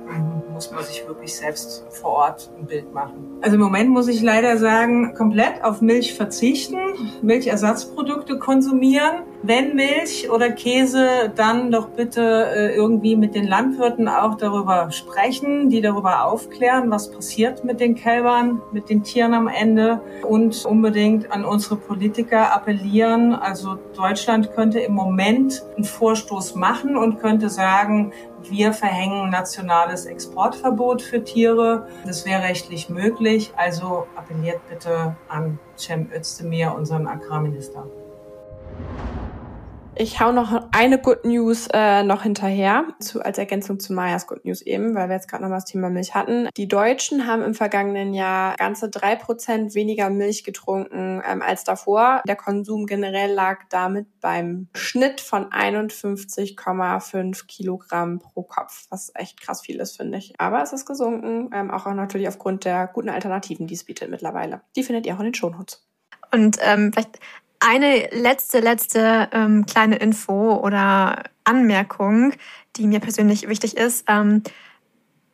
[0.54, 3.40] muss man sich wirklich selbst vor Ort ein Bild machen.
[3.42, 6.78] Also im Moment muss ich leider sagen, komplett auf Milch verzichten,
[7.24, 9.24] Milchersatzprodukte konsumieren.
[9.46, 15.70] Wenn Milch oder Käse, dann doch bitte äh, irgendwie mit den Landwirten auch darüber sprechen,
[15.70, 21.30] die darüber aufklären, was passiert mit den Kälbern, mit den Tieren am Ende und unbedingt
[21.30, 23.34] an unsere Politiker appellieren.
[23.34, 28.14] Also Deutschland könnte im Moment einen Vorstoß machen und könnte sagen,
[28.50, 31.90] wir verhängen nationales Exportverbot für Tiere.
[32.06, 33.52] Das wäre rechtlich möglich.
[33.58, 37.86] Also appelliert bitte an Cem Özdemir, unseren Agrarminister.
[39.96, 44.44] Ich hau noch eine Good News äh, noch hinterher, zu, als Ergänzung zu Mayas Good
[44.44, 46.50] News eben, weil wir jetzt gerade noch mal das Thema Milch hatten.
[46.58, 52.24] Die Deutschen haben im vergangenen Jahr ganze drei Prozent weniger Milch getrunken ähm, als davor.
[52.28, 59.62] Der Konsum generell lag damit beim Schnitt von 51,5 Kilogramm pro Kopf, was echt krass
[59.62, 60.34] viel ist, finde ich.
[60.40, 64.62] Aber es ist gesunken, ähm, auch natürlich aufgrund der guten Alternativen, die es bietet mittlerweile.
[64.76, 65.88] Die findet ihr auch in den Shownotes.
[66.34, 67.20] Und ähm, vielleicht
[67.66, 72.34] eine letzte, letzte ähm, kleine Info oder Anmerkung,
[72.76, 74.06] die mir persönlich wichtig ist.
[74.08, 74.44] Ähm,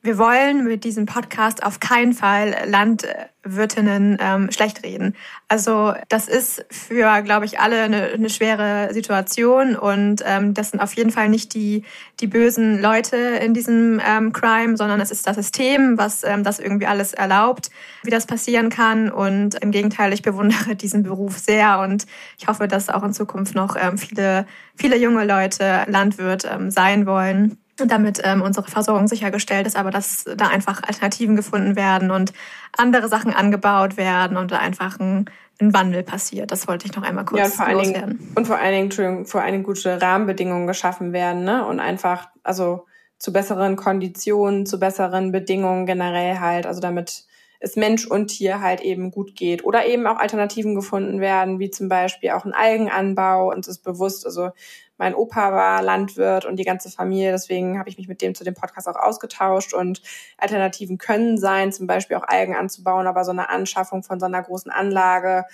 [0.02, 5.14] wir wollen mit diesem Podcast auf keinen Fall Landwirtinnen ähm, schlecht reden.
[5.50, 10.80] Also das ist für, glaube ich, alle eine, eine schwere Situation und ähm, das sind
[10.80, 11.84] auf jeden Fall nicht die,
[12.22, 16.60] die bösen Leute in diesem ähm, Crime, sondern es ist das System, was ähm, das
[16.60, 17.70] irgendwie alles erlaubt,
[18.04, 19.12] wie das passieren kann.
[19.12, 22.06] Und im Gegenteil, ich bewundere diesen Beruf sehr und
[22.38, 24.46] ich hoffe, dass auch in Zukunft noch ähm, viele,
[24.76, 30.26] viele junge Leute Landwirt ähm, sein wollen damit ähm, unsere Versorgung sichergestellt ist, aber dass
[30.36, 32.34] da einfach Alternativen gefunden werden und
[32.78, 35.26] andere Sachen angebaut werden und da einfach ein,
[35.62, 36.52] ein Wandel passiert.
[36.52, 38.04] Das wollte ich noch einmal kurz ja, und vor loswerden.
[38.04, 41.66] Allen Dingen, und vor allen Dingen, Entschuldigung, vor allen Dingen gute Rahmenbedingungen geschaffen werden, ne?
[41.66, 42.86] Und einfach, also
[43.18, 47.26] zu besseren Konditionen, zu besseren Bedingungen generell halt, also damit
[47.60, 49.64] es Mensch und Tier halt eben gut geht.
[49.66, 53.52] Oder eben auch Alternativen gefunden werden, wie zum Beispiel auch ein Algenanbau.
[53.52, 54.52] Uns ist bewusst, also
[54.98, 58.44] mein Opa war Landwirt und die ganze Familie, deswegen habe ich mich mit dem zu
[58.44, 60.02] dem Podcast auch ausgetauscht und
[60.38, 64.44] Alternativen können sein, zum Beispiel auch Algen anzubauen, aber so eine Anschaffung von so einer
[64.44, 65.46] großen Anlage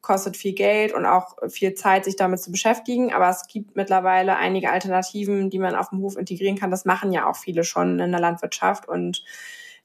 [0.00, 3.12] kostet viel Geld und auch viel Zeit, sich damit zu beschäftigen.
[3.12, 6.70] Aber es gibt mittlerweile einige Alternativen, die man auf dem Hof integrieren kann.
[6.70, 9.24] Das machen ja auch viele schon in der Landwirtschaft und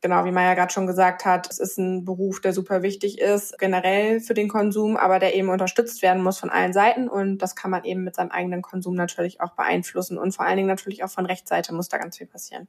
[0.02, 3.58] genau, wie Maya gerade schon gesagt hat, es ist ein Beruf, der super wichtig ist,
[3.60, 7.10] generell für den Konsum, aber der eben unterstützt werden muss von allen Seiten.
[7.10, 10.18] Und das kann man eben mit seinem eigenen Konsum natürlich auch beeinflussen.
[10.18, 12.68] Und vor allen Dingen natürlich auch von Rechtsseite muss da ganz viel passieren.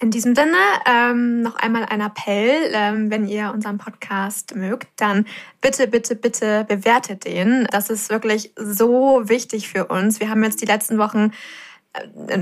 [0.00, 5.24] In diesem Sinne ähm, noch einmal ein Appell, ähm, wenn ihr unseren Podcast mögt, dann
[5.60, 7.66] bitte, bitte, bitte bewertet den.
[7.70, 10.18] Das ist wirklich so wichtig für uns.
[10.18, 11.30] Wir haben jetzt die letzten Wochen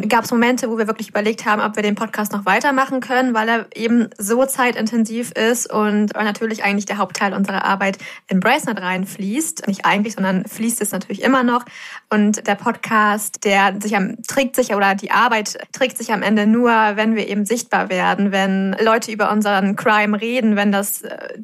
[0.08, 3.34] gab es Momente, wo wir wirklich überlegt haben, ob wir den Podcast noch weitermachen können,
[3.34, 7.98] weil er eben so zeitintensiv ist und weil natürlich eigentlich der Hauptteil unserer Arbeit
[8.28, 9.68] in Bracenet reinfließt.
[9.68, 11.64] Nicht eigentlich, sondern fließt es natürlich immer noch.
[12.08, 16.46] Und der Podcast, der sich am, trägt sich oder die Arbeit trägt sich am Ende
[16.46, 21.38] nur, wenn wir eben sichtbar werden, wenn Leute über unseren Crime reden, wenn das äh,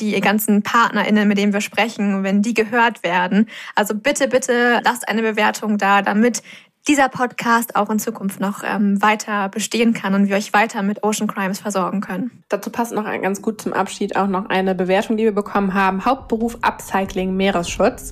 [0.00, 3.48] die ganzen PartnerInnen, mit denen wir sprechen, wenn die gehört werden.
[3.74, 6.42] Also bitte, bitte lasst eine Bewertung da, damit
[6.88, 11.04] dieser Podcast auch in Zukunft noch ähm, weiter bestehen kann und wir euch weiter mit
[11.04, 12.42] Ocean Crimes versorgen können.
[12.48, 15.74] Dazu passt noch ein, ganz gut zum Abschied auch noch eine Bewertung, die wir bekommen
[15.74, 16.04] haben.
[16.04, 18.10] Hauptberuf Upcycling Meeresschutz.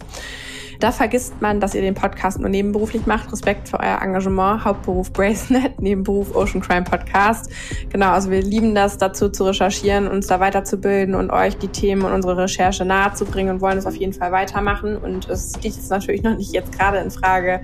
[0.80, 3.32] Da vergisst man, dass ihr den Podcast nur nebenberuflich macht.
[3.32, 4.64] Respekt für euer Engagement.
[4.64, 7.50] Hauptberuf Bracenet, Nebenberuf Ocean Crime Podcast.
[7.90, 12.04] Genau, also wir lieben das, dazu zu recherchieren, uns da weiterzubilden und euch die Themen
[12.04, 14.96] und unsere Recherche nahezubringen und wollen es auf jeden Fall weitermachen.
[14.96, 17.62] Und es steht jetzt natürlich noch nicht jetzt gerade in Frage,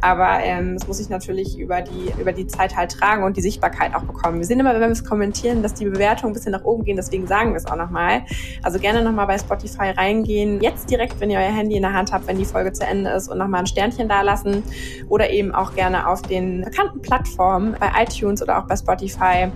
[0.00, 3.42] aber ähm, es muss sich natürlich über die, über die Zeit halt tragen und die
[3.42, 4.38] Sichtbarkeit auch bekommen.
[4.38, 6.96] Wir sehen immer, wenn wir es kommentieren, dass die Bewertungen ein bisschen nach oben gehen,
[6.96, 8.22] deswegen sagen wir es auch nochmal.
[8.62, 10.60] Also gerne nochmal bei Spotify reingehen.
[10.60, 13.10] Jetzt direkt, wenn ihr euer Handy in der Hand habt, wenn die Folge zu Ende
[13.10, 14.62] ist und nochmal ein Sternchen dalassen
[15.08, 19.48] oder eben auch gerne auf den bekannten Plattformen bei iTunes oder auch bei Spotify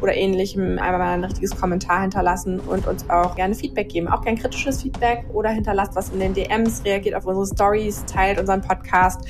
[0.00, 4.08] oder ähnlichem einmal mal ein richtiges Kommentar hinterlassen und uns auch gerne Feedback geben.
[4.08, 8.38] Auch gern kritisches Feedback oder hinterlasst was in den DMs, reagiert auf unsere Stories, teilt
[8.38, 9.20] unseren Podcast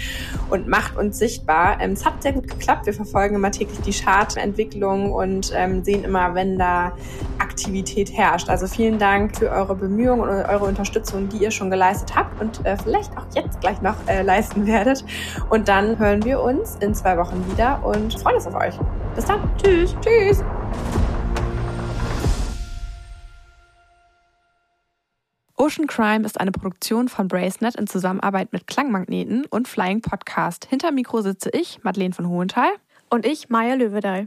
[0.51, 1.81] und macht uns sichtbar.
[1.81, 2.87] Ähm, es hat sehr gut geklappt.
[2.87, 6.93] Wir verfolgen immer täglich die Chartentwicklung und ähm, sehen immer, wenn da
[7.39, 8.49] Aktivität herrscht.
[8.49, 12.65] Also vielen Dank für eure Bemühungen und eure Unterstützung, die ihr schon geleistet habt und
[12.65, 12.77] äh,
[13.13, 15.05] vielleicht auch jetzt gleich noch äh, leisten werdet.
[15.51, 18.75] Und dann hören wir uns in zwei Wochen wieder und freuen uns auf euch.
[19.15, 19.41] Bis dann.
[19.63, 19.95] Tschüss.
[20.01, 20.43] Tschüss.
[25.57, 30.67] Ocean Crime ist eine Produktion von Bracenet in Zusammenarbeit mit Klangmagneten und Flying Podcast.
[30.69, 32.71] Hinter Mikro sitze ich, Madeleine von Hohenthal.
[33.11, 34.27] Und ich, Maya Löwedey.